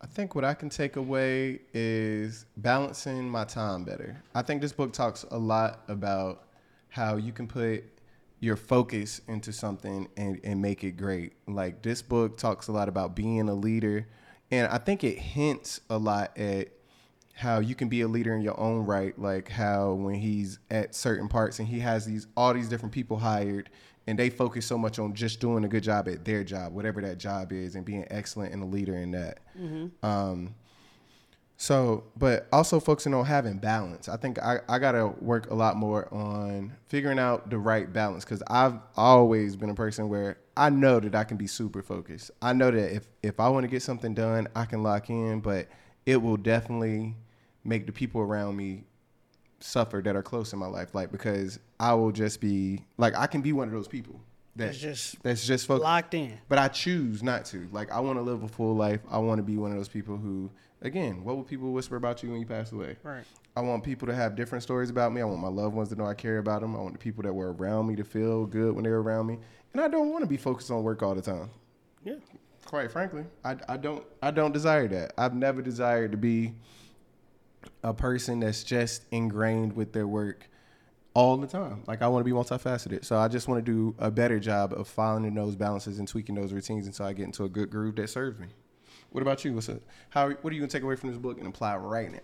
I 0.00 0.06
think 0.06 0.34
what 0.34 0.44
I 0.44 0.54
can 0.54 0.70
take 0.70 0.96
away 0.96 1.60
is 1.74 2.46
balancing 2.56 3.28
my 3.28 3.44
time 3.44 3.84
better. 3.84 4.22
I 4.34 4.42
think 4.42 4.62
this 4.62 4.72
book 4.72 4.92
talks 4.92 5.24
a 5.30 5.36
lot 5.36 5.80
about 5.88 6.44
how 6.88 7.16
you 7.16 7.32
can 7.32 7.48
put 7.48 7.84
your 8.38 8.56
focus 8.56 9.20
into 9.28 9.52
something 9.52 10.08
and, 10.16 10.40
and 10.44 10.62
make 10.62 10.84
it 10.84 10.92
great. 10.92 11.32
Like 11.46 11.82
this 11.82 12.00
book 12.00 12.38
talks 12.38 12.68
a 12.68 12.72
lot 12.72 12.88
about 12.88 13.14
being 13.14 13.48
a 13.48 13.54
leader. 13.54 14.06
And 14.50 14.68
I 14.68 14.78
think 14.78 15.04
it 15.04 15.18
hints 15.18 15.80
a 15.90 15.98
lot 15.98 16.36
at 16.38 16.68
how 17.40 17.58
you 17.58 17.74
can 17.74 17.88
be 17.88 18.02
a 18.02 18.08
leader 18.08 18.34
in 18.34 18.42
your 18.42 18.58
own 18.60 18.84
right. 18.84 19.18
Like 19.18 19.48
how 19.48 19.94
when 19.94 20.14
he's 20.14 20.58
at 20.70 20.94
certain 20.94 21.26
parts 21.26 21.58
and 21.58 21.66
he 21.66 21.80
has 21.80 22.04
these 22.04 22.26
all 22.36 22.52
these 22.52 22.68
different 22.68 22.92
people 22.92 23.18
hired 23.18 23.70
and 24.06 24.18
they 24.18 24.28
focus 24.28 24.66
so 24.66 24.76
much 24.76 24.98
on 24.98 25.14
just 25.14 25.40
doing 25.40 25.64
a 25.64 25.68
good 25.68 25.82
job 25.82 26.06
at 26.08 26.24
their 26.24 26.44
job, 26.44 26.74
whatever 26.74 27.00
that 27.00 27.18
job 27.18 27.52
is, 27.52 27.76
and 27.76 27.84
being 27.84 28.06
excellent 28.10 28.52
and 28.52 28.62
a 28.62 28.66
leader 28.66 28.94
in 28.94 29.12
that. 29.12 29.40
Um, 30.02 30.54
so, 31.56 32.04
but 32.16 32.46
also 32.52 32.80
focusing 32.80 33.14
on 33.14 33.24
having 33.24 33.58
balance. 33.58 34.08
I 34.08 34.16
think 34.16 34.38
I, 34.38 34.60
I 34.68 34.78
got 34.78 34.92
to 34.92 35.08
work 35.20 35.50
a 35.50 35.54
lot 35.54 35.76
more 35.76 36.12
on 36.12 36.72
figuring 36.88 37.18
out 37.18 37.50
the 37.50 37.58
right 37.58 37.90
balance 37.92 38.24
because 38.24 38.42
I've 38.48 38.78
always 38.96 39.56
been 39.56 39.70
a 39.70 39.74
person 39.74 40.08
where 40.08 40.38
I 40.56 40.70
know 40.70 41.00
that 41.00 41.14
I 41.14 41.24
can 41.24 41.36
be 41.36 41.46
super 41.46 41.82
focused. 41.82 42.30
I 42.42 42.52
know 42.52 42.70
that 42.70 42.94
if, 42.94 43.06
if 43.22 43.40
I 43.40 43.48
want 43.48 43.64
to 43.64 43.68
get 43.68 43.82
something 43.82 44.14
done, 44.14 44.48
I 44.56 44.64
can 44.64 44.82
lock 44.82 45.10
in, 45.10 45.40
but 45.40 45.68
it 46.06 46.20
will 46.20 46.38
definitely 46.38 47.14
make 47.64 47.86
the 47.86 47.92
people 47.92 48.20
around 48.20 48.56
me 48.56 48.84
suffer 49.60 50.00
that 50.04 50.16
are 50.16 50.22
close 50.22 50.52
in 50.52 50.58
my 50.58 50.66
life. 50.66 50.94
Like, 50.94 51.12
because 51.12 51.58
I 51.78 51.94
will 51.94 52.12
just 52.12 52.40
be 52.40 52.84
like, 52.96 53.14
I 53.16 53.26
can 53.26 53.42
be 53.42 53.52
one 53.52 53.68
of 53.68 53.74
those 53.74 53.88
people 53.88 54.20
That's 54.56 54.78
just 54.78 55.22
that's 55.22 55.46
just 55.46 55.66
focused 55.66 55.84
locked 55.84 56.14
in. 56.14 56.38
but 56.48 56.58
I 56.58 56.68
choose 56.68 57.22
not 57.22 57.44
to. 57.46 57.68
Like 57.72 57.90
I 57.92 58.00
want 58.00 58.18
to 58.18 58.22
live 58.22 58.42
a 58.42 58.48
full 58.48 58.74
life. 58.74 59.00
I 59.10 59.18
want 59.18 59.38
to 59.38 59.42
be 59.42 59.56
one 59.56 59.70
of 59.70 59.76
those 59.76 59.88
people 59.88 60.16
who, 60.16 60.50
again, 60.82 61.22
what 61.24 61.36
will 61.36 61.44
people 61.44 61.72
whisper 61.72 61.96
about 61.96 62.22
you 62.22 62.30
when 62.30 62.40
you 62.40 62.46
pass 62.46 62.72
away? 62.72 62.96
Right. 63.02 63.24
I 63.56 63.60
want 63.60 63.82
people 63.84 64.06
to 64.08 64.14
have 64.14 64.36
different 64.36 64.62
stories 64.62 64.90
about 64.90 65.12
me. 65.12 65.20
I 65.20 65.24
want 65.24 65.40
my 65.40 65.48
loved 65.48 65.74
ones 65.74 65.88
to 65.90 65.96
know 65.96 66.06
I 66.06 66.14
care 66.14 66.38
about 66.38 66.62
them. 66.62 66.74
I 66.74 66.78
want 66.80 66.92
the 66.94 66.98
people 66.98 67.22
that 67.24 67.32
were 67.32 67.52
around 67.52 67.88
me 67.88 67.96
to 67.96 68.04
feel 68.04 68.46
good 68.46 68.74
when 68.74 68.84
they 68.84 68.90
were 68.90 69.02
around 69.02 69.26
me. 69.26 69.38
And 69.72 69.82
I 69.82 69.88
don't 69.88 70.10
want 70.10 70.22
to 70.22 70.28
be 70.28 70.36
focused 70.36 70.70
on 70.70 70.82
work 70.82 71.02
all 71.02 71.14
the 71.14 71.22
time. 71.22 71.50
Yeah. 72.04 72.14
Quite 72.64 72.90
frankly, 72.92 73.24
I, 73.44 73.56
I 73.68 73.76
don't 73.76 74.04
I 74.22 74.30
don't 74.30 74.52
desire 74.52 74.86
that. 74.88 75.12
I've 75.18 75.34
never 75.34 75.60
desired 75.60 76.12
to 76.12 76.16
be 76.18 76.54
a 77.82 77.94
person 77.94 78.40
that's 78.40 78.62
just 78.62 79.04
ingrained 79.10 79.74
with 79.74 79.92
their 79.92 80.06
work 80.06 80.48
all 81.14 81.36
the 81.36 81.46
time. 81.46 81.82
Like 81.86 82.02
I 82.02 82.08
want 82.08 82.24
to 82.24 82.24
be 82.24 82.36
multifaceted. 82.36 83.04
So 83.04 83.18
I 83.18 83.28
just 83.28 83.48
want 83.48 83.64
to 83.64 83.72
do 83.72 83.94
a 83.98 84.10
better 84.10 84.38
job 84.38 84.72
of 84.72 84.86
finding 84.88 85.34
those 85.34 85.56
balances 85.56 85.98
and 85.98 86.06
tweaking 86.06 86.34
those 86.34 86.52
routines 86.52 86.86
until 86.86 87.06
I 87.06 87.12
get 87.12 87.24
into 87.24 87.44
a 87.44 87.48
good 87.48 87.70
groove 87.70 87.96
that 87.96 88.08
serves 88.10 88.38
me. 88.38 88.48
What 89.10 89.22
about 89.22 89.44
you? 89.44 89.54
What's 89.54 89.68
a, 89.68 89.80
how 90.10 90.30
what 90.30 90.50
are 90.50 90.54
you 90.54 90.60
gonna 90.60 90.70
take 90.70 90.84
away 90.84 90.96
from 90.96 91.10
this 91.10 91.18
book 91.18 91.38
and 91.38 91.46
apply 91.48 91.76
right 91.76 92.12
now? 92.12 92.20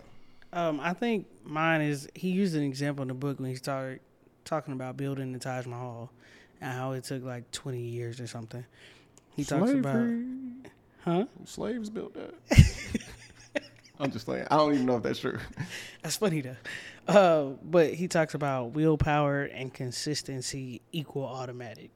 Um, 0.53 0.79
I 0.79 0.93
think 0.93 1.27
mine 1.43 1.81
is 1.81 2.07
he 2.15 2.29
used 2.29 2.55
an 2.55 2.63
example 2.63 3.01
in 3.01 3.09
the 3.09 3.13
book 3.13 3.39
when 3.39 3.49
he 3.49 3.55
started 3.55 3.99
talking 4.45 4.73
about 4.73 4.95
building 4.95 5.33
the 5.33 5.39
Taj 5.39 5.65
Mahal 5.65 6.09
and 6.61 6.71
how 6.71 6.93
it 6.93 7.03
took 7.03 7.23
like 7.23 7.51
20 7.51 7.79
years 7.79 8.21
or 8.21 8.27
something. 8.27 8.65
He 9.35 9.43
talks 9.43 9.71
about, 9.71 10.09
huh? 11.03 11.25
Slaves 11.43 11.89
built 11.89 12.13
that. 12.13 12.33
I'm 13.99 14.11
just 14.11 14.25
saying. 14.25 14.45
I 14.51 14.57
don't 14.57 14.73
even 14.73 14.85
know 14.85 14.97
if 14.97 15.03
that's 15.03 15.19
true. 15.19 15.39
That's 16.03 16.17
funny 16.17 16.41
though. 16.41 16.55
Uh, 17.07 17.55
but 17.63 17.93
he 17.93 18.07
talks 18.07 18.33
about 18.35 18.73
willpower 18.73 19.43
and 19.43 19.73
consistency 19.73 20.81
equal 20.91 21.25
automatic. 21.25 21.89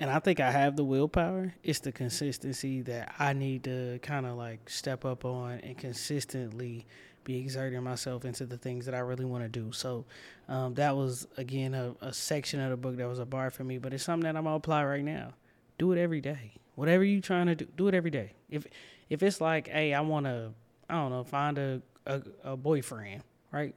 And 0.00 0.10
I 0.10 0.18
think 0.18 0.40
I 0.40 0.50
have 0.50 0.76
the 0.76 0.84
willpower. 0.84 1.54
It's 1.62 1.80
the 1.80 1.92
consistency 1.92 2.80
that 2.82 3.14
I 3.18 3.34
need 3.34 3.64
to 3.64 3.98
kind 4.02 4.26
of 4.26 4.36
like 4.36 4.68
step 4.68 5.04
up 5.04 5.24
on 5.24 5.60
and 5.60 5.76
consistently 5.76 6.86
be 7.22 7.38
exerting 7.38 7.82
myself 7.82 8.24
into 8.24 8.46
the 8.46 8.56
things 8.56 8.86
that 8.86 8.94
I 8.94 9.00
really 9.00 9.26
want 9.26 9.44
to 9.44 9.48
do. 9.48 9.72
So 9.72 10.06
um, 10.48 10.74
that 10.74 10.96
was 10.96 11.28
again 11.36 11.74
a, 11.74 11.94
a 12.00 12.12
section 12.12 12.60
of 12.60 12.70
the 12.70 12.76
book 12.76 12.96
that 12.96 13.06
was 13.06 13.18
a 13.18 13.26
bar 13.26 13.50
for 13.50 13.62
me, 13.62 13.78
but 13.78 13.92
it's 13.92 14.04
something 14.04 14.24
that 14.24 14.36
I'm 14.36 14.44
gonna 14.44 14.56
apply 14.56 14.84
right 14.84 15.04
now. 15.04 15.34
Do 15.78 15.92
it 15.92 15.98
every 15.98 16.20
day. 16.20 16.52
Whatever 16.74 17.04
you're 17.04 17.20
trying 17.20 17.46
to 17.46 17.54
do, 17.54 17.66
do 17.76 17.88
it 17.88 17.94
every 17.94 18.10
day. 18.10 18.32
If 18.48 18.66
if 19.10 19.22
it's 19.22 19.40
like, 19.40 19.68
hey, 19.68 19.92
I 19.92 20.00
want 20.00 20.26
to, 20.26 20.52
I 20.90 20.94
don't 20.94 21.10
know, 21.10 21.24
find 21.24 21.56
a, 21.58 21.82
a 22.06 22.22
a 22.44 22.56
boyfriend, 22.56 23.22
right? 23.52 23.74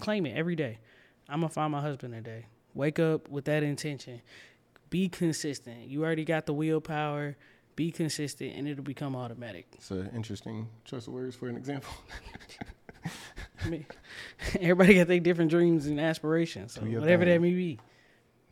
Claim 0.00 0.26
it 0.26 0.36
every 0.36 0.54
day. 0.56 0.78
I'm 1.28 1.40
gonna 1.40 1.48
find 1.50 1.72
my 1.72 1.80
husband 1.80 2.14
today. 2.14 2.46
Wake 2.74 2.98
up 2.98 3.28
with 3.28 3.44
that 3.46 3.62
intention. 3.62 4.22
Be 4.90 5.08
consistent. 5.08 5.88
You 5.88 6.04
already 6.04 6.24
got 6.24 6.46
the 6.46 6.54
willpower. 6.54 7.36
Be 7.74 7.90
consistent, 7.90 8.54
and 8.54 8.68
it'll 8.68 8.84
become 8.84 9.16
automatic. 9.16 9.66
It's 9.72 9.90
an 9.90 10.10
interesting 10.14 10.68
choice 10.84 11.06
of 11.06 11.14
words 11.14 11.34
for 11.34 11.48
an 11.48 11.56
example. 11.56 11.90
I 13.64 13.68
mean, 13.68 13.86
everybody 14.60 14.94
got 14.94 15.08
their 15.08 15.20
different 15.20 15.50
dreams 15.50 15.86
and 15.86 15.98
aspirations. 15.98 16.74
So 16.74 16.82
whatever 16.82 17.24
thing. 17.24 17.32
that 17.34 17.40
may 17.40 17.52
be, 17.54 17.78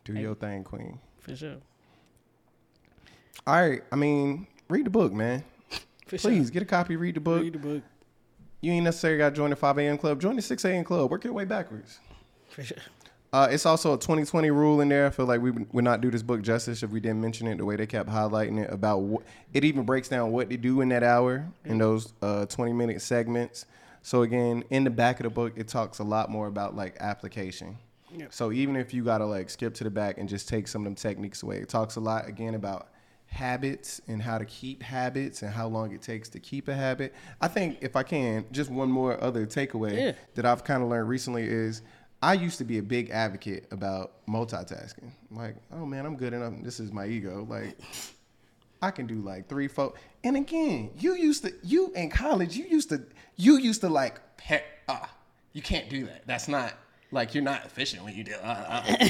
Do 0.05 0.13
your 0.13 0.33
thing, 0.35 0.63
queen. 0.63 0.99
for 1.19 1.35
sure. 1.35 1.57
All 3.45 3.55
right. 3.69 3.81
I 3.91 3.95
mean, 3.95 4.47
read 4.69 4.85
the 4.85 4.89
book, 4.89 5.13
man. 5.13 5.43
For 6.07 6.17
Please 6.17 6.47
sure. 6.47 6.51
get 6.51 6.63
a 6.63 6.65
copy. 6.65 6.95
Read 6.95 7.15
the 7.15 7.21
book. 7.21 7.41
read 7.41 7.53
the 7.53 7.59
book. 7.59 7.83
You 8.61 8.71
ain't 8.71 8.83
necessarily 8.83 9.17
got 9.17 9.29
to 9.29 9.35
join 9.35 9.49
the 9.49 9.55
5 9.55 9.77
a.m. 9.79 9.97
club. 9.97 10.21
Join 10.21 10.35
the 10.35 10.41
6 10.41 10.65
a.m. 10.65 10.83
club. 10.83 11.09
Work 11.09 11.23
your 11.23 11.33
way 11.33 11.45
backwards. 11.45 11.99
For 12.49 12.63
sure. 12.63 12.77
Uh, 13.33 13.47
it's 13.49 13.65
also 13.65 13.93
a 13.93 13.97
2020 13.97 14.51
rule 14.51 14.81
in 14.81 14.89
there. 14.89 15.07
I 15.07 15.09
feel 15.09 15.25
like 15.25 15.41
we 15.41 15.51
would 15.51 15.83
not 15.85 16.01
do 16.01 16.11
this 16.11 16.21
book 16.21 16.41
justice 16.41 16.83
if 16.83 16.91
we 16.91 16.99
didn't 16.99 17.21
mention 17.21 17.47
it 17.47 17.57
the 17.57 17.65
way 17.65 17.77
they 17.77 17.87
kept 17.87 18.09
highlighting 18.09 18.61
it 18.61 18.71
about 18.71 18.99
what 18.99 19.23
it 19.53 19.63
even 19.63 19.85
breaks 19.85 20.09
down 20.09 20.31
what 20.31 20.49
to 20.49 20.57
do 20.57 20.81
in 20.81 20.89
that 20.89 21.01
hour 21.01 21.47
in 21.63 21.77
those 21.77 22.13
uh, 22.21 22.45
20 22.45 22.73
minute 22.73 23.01
segments. 23.01 23.65
So 24.01 24.23
again, 24.23 24.65
in 24.69 24.83
the 24.83 24.89
back 24.89 25.21
of 25.21 25.23
the 25.23 25.29
book, 25.29 25.53
it 25.55 25.69
talks 25.69 25.99
a 25.99 26.03
lot 26.03 26.29
more 26.29 26.47
about 26.47 26.75
like 26.75 26.97
application. 26.99 27.77
Yeah. 28.13 28.25
So 28.31 28.51
even 28.51 28.75
if 28.75 28.93
you 28.93 29.03
gotta 29.05 29.25
like 29.25 29.49
skip 29.49 29.73
to 29.75 29.85
the 29.85 29.89
back 29.89 30.17
and 30.17 30.27
just 30.27 30.49
take 30.49 30.67
some 30.67 30.81
of 30.81 30.85
them 30.85 30.95
techniques 30.95 31.41
away, 31.41 31.59
it 31.59 31.69
talks 31.69 31.95
a 31.95 32.01
lot 32.01 32.27
again 32.27 32.55
about 32.55 32.89
habits 33.31 34.01
and 34.09 34.21
how 34.21 34.37
to 34.37 34.43
keep 34.45 34.83
habits 34.83 35.41
and 35.41 35.51
how 35.51 35.65
long 35.65 35.93
it 35.93 36.01
takes 36.01 36.27
to 36.29 36.39
keep 36.39 36.67
a 36.67 36.75
habit. 36.75 37.13
I 37.39 37.47
think 37.47 37.77
if 37.81 37.95
I 37.95 38.03
can, 38.03 38.45
just 38.51 38.69
one 38.69 38.91
more 38.91 39.21
other 39.23 39.45
takeaway 39.45 39.97
Yeah. 39.97 40.11
that 40.35 40.45
I've 40.45 40.63
kind 40.65 40.83
of 40.83 40.89
learned 40.89 41.07
recently 41.07 41.43
is 41.43 41.81
I 42.21 42.33
used 42.33 42.57
to 42.57 42.65
be 42.65 42.77
a 42.77 42.83
big 42.83 43.09
advocate 43.09 43.67
about 43.71 44.25
multitasking. 44.27 45.11
Like, 45.31 45.55
oh 45.71 45.85
man, 45.85 46.05
I'm 46.05 46.17
good 46.17 46.33
enough. 46.33 46.53
This 46.61 46.79
is 46.81 46.91
my 46.91 47.07
ego. 47.07 47.47
Like, 47.49 47.79
I 48.81 48.91
can 48.91 49.07
do 49.07 49.15
like 49.21 49.47
three, 49.47 49.69
four. 49.69 49.93
And 50.25 50.35
again, 50.35 50.91
you 50.99 51.15
used 51.15 51.43
to, 51.45 51.53
you 51.63 51.91
in 51.95 52.09
college, 52.09 52.57
you 52.57 52.65
used 52.65 52.89
to, 52.89 53.01
you 53.37 53.57
used 53.57 53.79
to 53.81 53.89
like, 53.89 54.19
ah, 54.89 55.09
you 55.53 55.61
can't 55.61 55.89
do 55.89 56.05
that. 56.07 56.27
That's 56.27 56.49
not 56.49 56.73
like 57.11 57.33
you're 57.33 57.43
not 57.43 57.65
efficient 57.65 58.03
when 58.03 58.13
you 58.13 58.25
do. 58.25 58.35
Uh, 58.43 58.83
uh. 58.99 59.09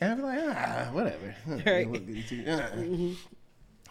and 0.00 0.12
I'd 0.12 0.16
be 0.16 0.22
like, 0.22 0.38
ah, 0.42 0.88
whatever. 0.92 1.34
Right. 1.66 1.90
Look 1.90 2.06
good 2.06 2.28
too. 2.28 2.44
Uh. 2.46 3.14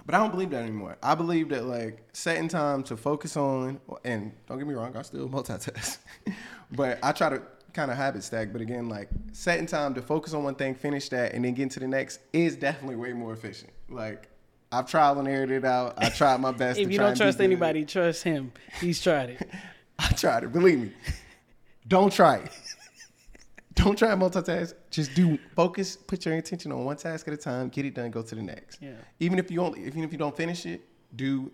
But 0.05 0.15
I 0.15 0.17
don't 0.17 0.31
believe 0.31 0.49
that 0.49 0.63
anymore. 0.63 0.97
I 1.01 1.15
believe 1.15 1.49
that 1.49 1.63
like 1.65 2.03
setting 2.13 2.47
time 2.49 2.83
to 2.83 2.97
focus 2.97 3.37
on, 3.37 3.79
and 4.03 4.33
don't 4.47 4.57
get 4.57 4.67
me 4.67 4.73
wrong, 4.73 4.95
I 4.97 5.01
still 5.03 5.29
multitask, 5.29 5.97
but 6.71 6.99
I 7.01 7.11
try 7.13 7.29
to 7.29 7.41
kind 7.73 7.89
of 7.89 7.97
habit 7.97 8.23
stack. 8.23 8.51
But 8.51 8.61
again, 8.61 8.89
like 8.89 9.09
setting 9.31 9.65
time 9.65 9.93
to 9.93 10.01
focus 10.01 10.33
on 10.33 10.43
one 10.43 10.55
thing, 10.55 10.75
finish 10.75 11.09
that, 11.09 11.33
and 11.33 11.45
then 11.45 11.53
get 11.53 11.71
to 11.71 11.79
the 11.79 11.87
next 11.87 12.19
is 12.33 12.55
definitely 12.55 12.97
way 12.97 13.13
more 13.13 13.31
efficient. 13.33 13.71
Like 13.89 14.27
I've 14.73 14.87
tried 14.89 15.17
and 15.17 15.27
errored 15.27 15.51
it 15.51 15.63
out. 15.63 15.93
I 15.97 16.09
tried 16.09 16.41
my 16.41 16.51
best. 16.51 16.79
If 16.79 16.87
to 16.87 16.93
you 16.93 16.99
don't 16.99 17.15
trust 17.15 17.37
good. 17.37 17.45
anybody, 17.45 17.85
trust 17.85 18.23
him. 18.23 18.51
He's 18.81 19.01
tried 19.01 19.29
it. 19.31 19.49
I 19.99 20.07
tried 20.09 20.43
it. 20.43 20.51
Believe 20.51 20.79
me. 20.79 20.91
Don't 21.87 22.11
try 22.11 22.37
it. 22.37 22.51
Don't 23.75 23.97
try 23.97 24.09
to 24.09 24.15
multitask. 24.15 24.73
Just 24.91 25.13
do 25.15 25.37
focus. 25.55 25.95
Put 25.95 26.25
your 26.25 26.35
intention 26.35 26.71
on 26.71 26.85
one 26.85 26.97
task 26.97 27.27
at 27.27 27.33
a 27.33 27.37
time. 27.37 27.69
Get 27.69 27.85
it 27.85 27.95
done. 27.95 28.11
Go 28.11 28.21
to 28.21 28.35
the 28.35 28.41
next. 28.41 28.81
Yeah. 28.81 28.91
Even 29.19 29.39
if 29.39 29.49
you 29.49 29.61
only, 29.61 29.85
even 29.85 30.03
if 30.03 30.11
you 30.11 30.17
don't 30.17 30.35
finish 30.35 30.65
it, 30.65 30.81
do 31.15 31.51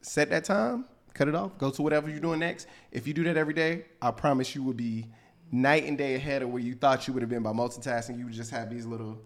set 0.00 0.30
that 0.30 0.44
time. 0.44 0.86
Cut 1.12 1.28
it 1.28 1.34
off. 1.34 1.58
Go 1.58 1.70
to 1.70 1.82
whatever 1.82 2.08
you're 2.08 2.20
doing 2.20 2.38
next. 2.40 2.68
If 2.92 3.06
you 3.06 3.14
do 3.14 3.24
that 3.24 3.36
every 3.36 3.54
day, 3.54 3.86
I 4.00 4.12
promise 4.12 4.54
you 4.54 4.62
will 4.62 4.74
be 4.74 5.06
night 5.50 5.84
and 5.84 5.98
day 5.98 6.14
ahead 6.14 6.42
of 6.42 6.50
where 6.50 6.62
you 6.62 6.74
thought 6.74 7.08
you 7.08 7.14
would 7.14 7.22
have 7.22 7.30
been 7.30 7.42
by 7.42 7.50
multitasking. 7.50 8.16
You 8.18 8.26
would 8.26 8.34
just 8.34 8.50
have 8.52 8.70
these 8.70 8.86
little 8.86 9.20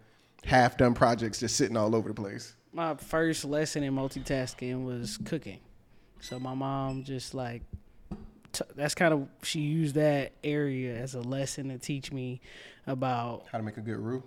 half 0.44 0.76
done 0.76 0.94
projects 0.94 1.40
just 1.40 1.56
sitting 1.56 1.76
all 1.76 1.94
over 1.94 2.08
the 2.08 2.14
place. 2.14 2.54
My 2.72 2.94
first 2.96 3.44
lesson 3.44 3.82
in 3.82 3.94
multitasking 3.94 4.84
was 4.84 5.18
cooking. 5.18 5.60
So 6.20 6.38
my 6.38 6.54
mom 6.54 7.04
just 7.04 7.34
like 7.34 7.62
t- 8.54 8.64
that's 8.74 8.94
kind 8.94 9.12
of 9.12 9.28
she 9.42 9.60
used 9.60 9.94
that 9.96 10.32
area 10.42 10.96
as 10.96 11.14
a 11.14 11.20
lesson 11.20 11.68
to 11.68 11.78
teach 11.78 12.12
me 12.12 12.40
about 12.86 13.44
How 13.50 13.58
to 13.58 13.64
make 13.64 13.76
a 13.76 13.80
good 13.80 13.98
roux. 13.98 14.22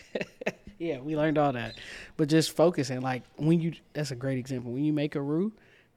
yeah, 0.78 0.98
we 0.98 1.16
learned 1.16 1.38
all 1.38 1.52
that. 1.52 1.74
But 2.16 2.28
just 2.28 2.54
focusing, 2.56 3.00
like 3.00 3.22
when 3.36 3.60
you, 3.60 3.72
that's 3.92 4.10
a 4.10 4.16
great 4.16 4.38
example. 4.38 4.72
When 4.72 4.84
you 4.84 4.92
make 4.92 5.14
a 5.14 5.20
roux, 5.20 5.52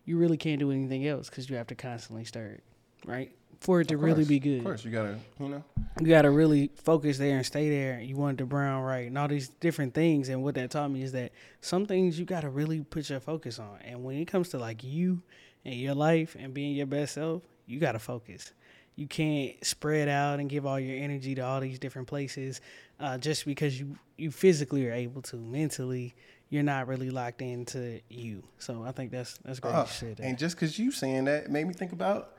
you 0.06 0.18
really 0.18 0.38
can't 0.38 0.60
do 0.60 0.72
anything 0.72 1.08
else 1.08 1.30
because 1.30 1.50
you 1.50 1.56
have 1.56 1.68
to 1.68 1.76
constantly 1.76 2.26
stir 2.26 2.46
it, 2.46 2.64
right? 3.06 3.32
For 3.62 3.82
it 3.82 3.88
to 3.88 3.98
really 3.98 4.26
be 4.26 4.40
good. 4.40 4.60
Of 4.60 4.66
course, 4.66 4.86
you 4.86 4.92
gotta, 4.92 5.18
you 5.40 5.48
know. 5.48 5.64
You 6.00 6.08
got 6.08 6.24
to 6.24 6.30
really 6.30 6.70
focus 6.76 7.18
there 7.18 7.38
and 7.38 7.46
stay 7.46 7.70
there. 7.70 8.00
You 8.02 8.18
want 8.18 8.38
the 8.38 8.46
brown 8.46 8.84
right 8.84 9.08
and 9.08 9.18
all 9.18 9.30
these 9.30 9.48
different 9.48 9.94
things. 9.94 10.28
And 10.28 10.44
what 10.44 10.56
that 10.56 10.72
taught 10.72 10.92
me 10.92 11.02
is 11.02 11.14
that 11.14 11.32
some 11.62 11.86
things 11.86 12.20
you 12.20 12.26
got 12.26 12.42
to 12.42 12.50
really 12.50 12.82
put 12.82 13.10
your 13.10 13.22
focus 13.22 13.58
on. 13.58 13.80
And 13.86 14.04
when 14.04 14.18
it 14.18 14.26
comes 14.26 14.50
to 14.50 14.60
like 14.60 14.84
you 14.84 15.24
and 15.66 15.74
your 15.76 15.96
life 15.96 16.36
and 16.40 16.54
being 16.54 16.76
your 16.76 16.86
best 16.86 17.16
self, 17.16 17.44
you 17.66 17.80
got 17.80 17.94
to 17.94 18.00
focus. 18.00 18.54
You 18.96 19.08
can't 19.08 19.54
spread 19.66 20.08
out 20.08 20.40
and 20.40 20.50
give 20.50 20.66
all 20.66 20.80
your 20.80 20.96
energy 21.04 21.36
to 21.36 21.42
all 21.42 21.60
these 21.60 21.80
different 21.80 22.08
places 22.08 22.62
uh, 23.00 23.18
just 23.18 23.46
because 23.46 23.78
you, 23.78 23.98
you 24.18 24.32
physically 24.32 24.88
are 24.88 24.94
able 24.94 25.22
to. 25.24 25.36
Mentally, 25.36 26.16
you're 26.50 26.64
not 26.64 26.88
really 26.88 27.10
locked 27.10 27.42
into 27.42 28.00
you. 28.10 28.44
So 28.60 28.84
I 28.86 28.92
think 28.94 29.12
that's 29.12 29.38
that's 29.44 29.60
great. 29.60 29.74
Uh, 29.74 29.82
you 29.82 29.88
said 29.88 30.18
that. 30.18 30.24
and 30.24 30.38
just 30.38 30.56
because 30.56 30.80
you 30.80 30.92
saying 30.92 31.26
that 31.26 31.50
made 31.52 31.68
me 31.68 31.74
think 31.74 31.92
about 31.92 32.38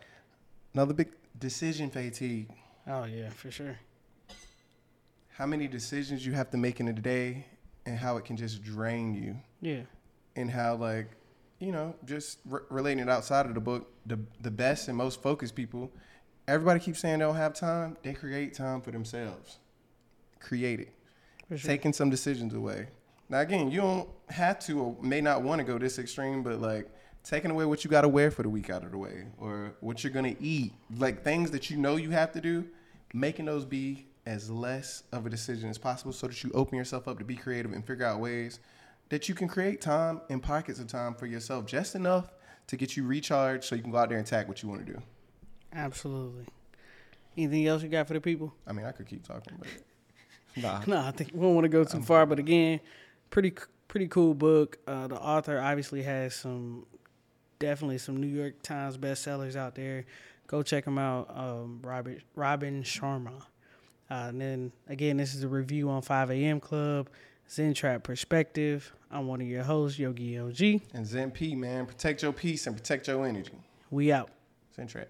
another 0.73 0.95
big 0.95 1.09
decision 1.39 1.91
fatigue. 1.91 2.49
oh 2.87 3.05
yeah, 3.05 3.29
for 3.31 3.51
sure. 3.51 3.77
How 5.31 5.45
many 5.45 5.69
decisions 5.69 6.25
you 6.25 6.33
have 6.33 6.51
to 6.53 6.57
make 6.57 6.81
in 6.81 6.89
a 6.89 6.93
day, 6.95 7.45
and 7.85 7.99
how 7.99 8.17
it 8.17 8.25
can 8.25 8.37
just 8.39 8.62
drain 8.62 9.12
you, 9.15 9.37
Yeah. 9.61 9.83
and 10.35 10.51
how 10.51 10.77
like, 10.77 11.11
you 11.59 11.73
know, 11.73 11.95
just 12.05 12.38
re- 12.45 12.61
relating 12.69 13.01
it 13.01 13.09
outside 13.09 13.47
of 13.47 13.55
the 13.55 13.61
book, 13.61 13.90
the 14.07 14.19
the 14.40 14.51
best 14.51 14.88
and 14.88 14.97
most 14.97 15.23
focused 15.23 15.55
people, 15.55 15.90
everybody 16.47 16.81
keeps 16.81 17.01
saying 17.01 17.19
they 17.19 17.25
don't 17.25 17.37
have 17.37 17.55
time. 17.55 17.97
They 18.03 18.12
create 18.12 18.55
time 18.55 18.81
for 18.81 18.90
themselves. 18.90 19.59
Create 20.40 20.81
it. 20.81 20.92
Sure. 21.49 21.59
taking 21.59 21.92
some 21.92 22.11
decisions 22.11 22.55
away. 22.55 22.88
Now 23.29 23.38
again, 23.38 23.71
you 23.71 23.81
don't 23.81 24.09
have 24.29 24.59
to 24.61 24.81
or 24.81 24.97
may 25.01 25.21
not 25.21 25.42
want 25.42 25.61
to 25.61 25.64
go 25.64 25.79
this 25.79 25.99
extreme, 25.99 26.42
but 26.42 26.61
like 26.61 26.88
taking 27.23 27.51
away 27.51 27.64
what 27.64 27.85
you 27.85 27.90
got 27.90 28.03
to 28.03 28.09
wear 28.09 28.31
for 28.31 28.42
the 28.42 28.49
week 28.49 28.69
out 28.69 28.83
of 28.85 28.90
the 28.90 28.99
way, 28.99 29.27
or 29.38 29.73
what 29.81 30.03
you're 30.03 30.12
gonna 30.12 30.37
eat, 30.40 30.73
like 30.97 31.23
things 31.23 31.51
that 31.53 31.71
you 31.71 31.77
know 31.77 31.97
you 31.97 32.11
have 32.11 32.33
to 32.33 32.40
do, 32.40 32.66
making 33.14 33.45
those 33.45 33.64
be 33.64 34.07
as 34.27 34.51
less 34.51 35.05
of 35.12 35.25
a 35.25 35.31
decision 35.31 35.71
as 35.71 35.79
possible, 35.79 36.12
so 36.12 36.27
that 36.27 36.42
you 36.42 36.51
open 36.53 36.77
yourself 36.77 37.07
up 37.07 37.19
to 37.19 37.25
be 37.25 37.37
creative 37.37 37.73
and 37.73 37.87
figure 37.87 38.05
out 38.05 38.21
ways 38.21 38.59
that 39.09 39.29
you 39.29 39.35
can 39.35 39.49
create 39.49 39.81
time 39.81 40.21
and 40.31 40.42
pockets 40.42 40.79
of 40.79 40.87
time 40.88 41.14
for 41.14 41.27
yourself, 41.27 41.66
just 41.66 41.95
enough 41.95 42.33
to 42.66 42.77
get 42.77 42.97
you 42.97 43.05
recharged, 43.05 43.64
so 43.64 43.77
you 43.77 43.83
can 43.83 43.92
go 43.92 43.99
out 43.99 44.09
there 44.09 44.19
and 44.19 44.27
attack 44.27 44.49
what 44.49 44.62
you 44.62 44.69
want 44.69 44.85
to 44.85 44.92
do. 44.92 45.01
Absolutely. 45.73 46.47
Anything 47.37 47.66
else 47.66 47.83
you 47.83 47.88
got 47.88 48.09
for 48.09 48.14
the 48.14 48.21
people? 48.21 48.55
I 48.66 48.73
mean, 48.73 48.87
I 48.87 48.92
could 48.92 49.07
keep 49.07 49.27
talking, 49.27 49.59
but 49.59 49.69
nah. 50.57 50.81
No, 50.87 51.07
I 51.07 51.11
think 51.11 51.33
we 51.33 51.40
don't 51.40 51.55
want 51.55 51.64
to 51.64 51.69
go 51.69 51.85
too 51.85 52.03
far. 52.03 52.27
But 52.27 52.38
again, 52.38 52.81
pretty 53.31 53.53
pretty 53.88 54.09
cool 54.09 54.35
book. 54.35 54.79
Uh, 54.87 55.07
the 55.07 55.16
author 55.16 55.61
obviously 55.61 56.03
has 56.03 56.35
some 56.35 56.87
definitely 57.59 57.99
some 57.99 58.16
New 58.16 58.27
York 58.27 58.62
Times 58.62 58.97
bestsellers 58.97 59.55
out 59.55 59.75
there. 59.75 60.07
Go 60.47 60.62
check 60.62 60.85
them 60.85 60.99
out. 60.99 61.31
Um, 61.37 61.81
Robert 61.83 62.23
Robin 62.35 62.83
Sharma. 62.83 63.42
Uh, 64.09 64.29
and 64.29 64.40
then 64.40 64.73
again, 64.88 65.16
this 65.16 65.35
is 65.35 65.42
a 65.42 65.49
review 65.49 65.90
on 65.90 66.01
5 66.01 66.31
a.m. 66.31 66.61
Club, 66.61 67.11
Zen 67.51 67.75
Trap 67.75 68.03
Perspective. 68.03 68.93
I'm 69.11 69.29
one 69.29 69.41
of 69.41 69.47
your 69.47 69.63
hosts, 69.63 69.99
Yogi 69.99 70.35
LG. 70.35 70.83
And 70.95 71.07
Zen 71.07 71.31
P, 71.31 71.55
man. 71.55 71.87
Protect 71.87 72.23
your 72.23 72.33
peace 72.33 72.67
and 72.67 72.77
protect 72.77 73.07
your 73.09 73.25
energy. 73.25 73.53
We 73.91 74.13
out. 74.13 74.31
Zen 74.75 74.89
Trap. 74.89 75.09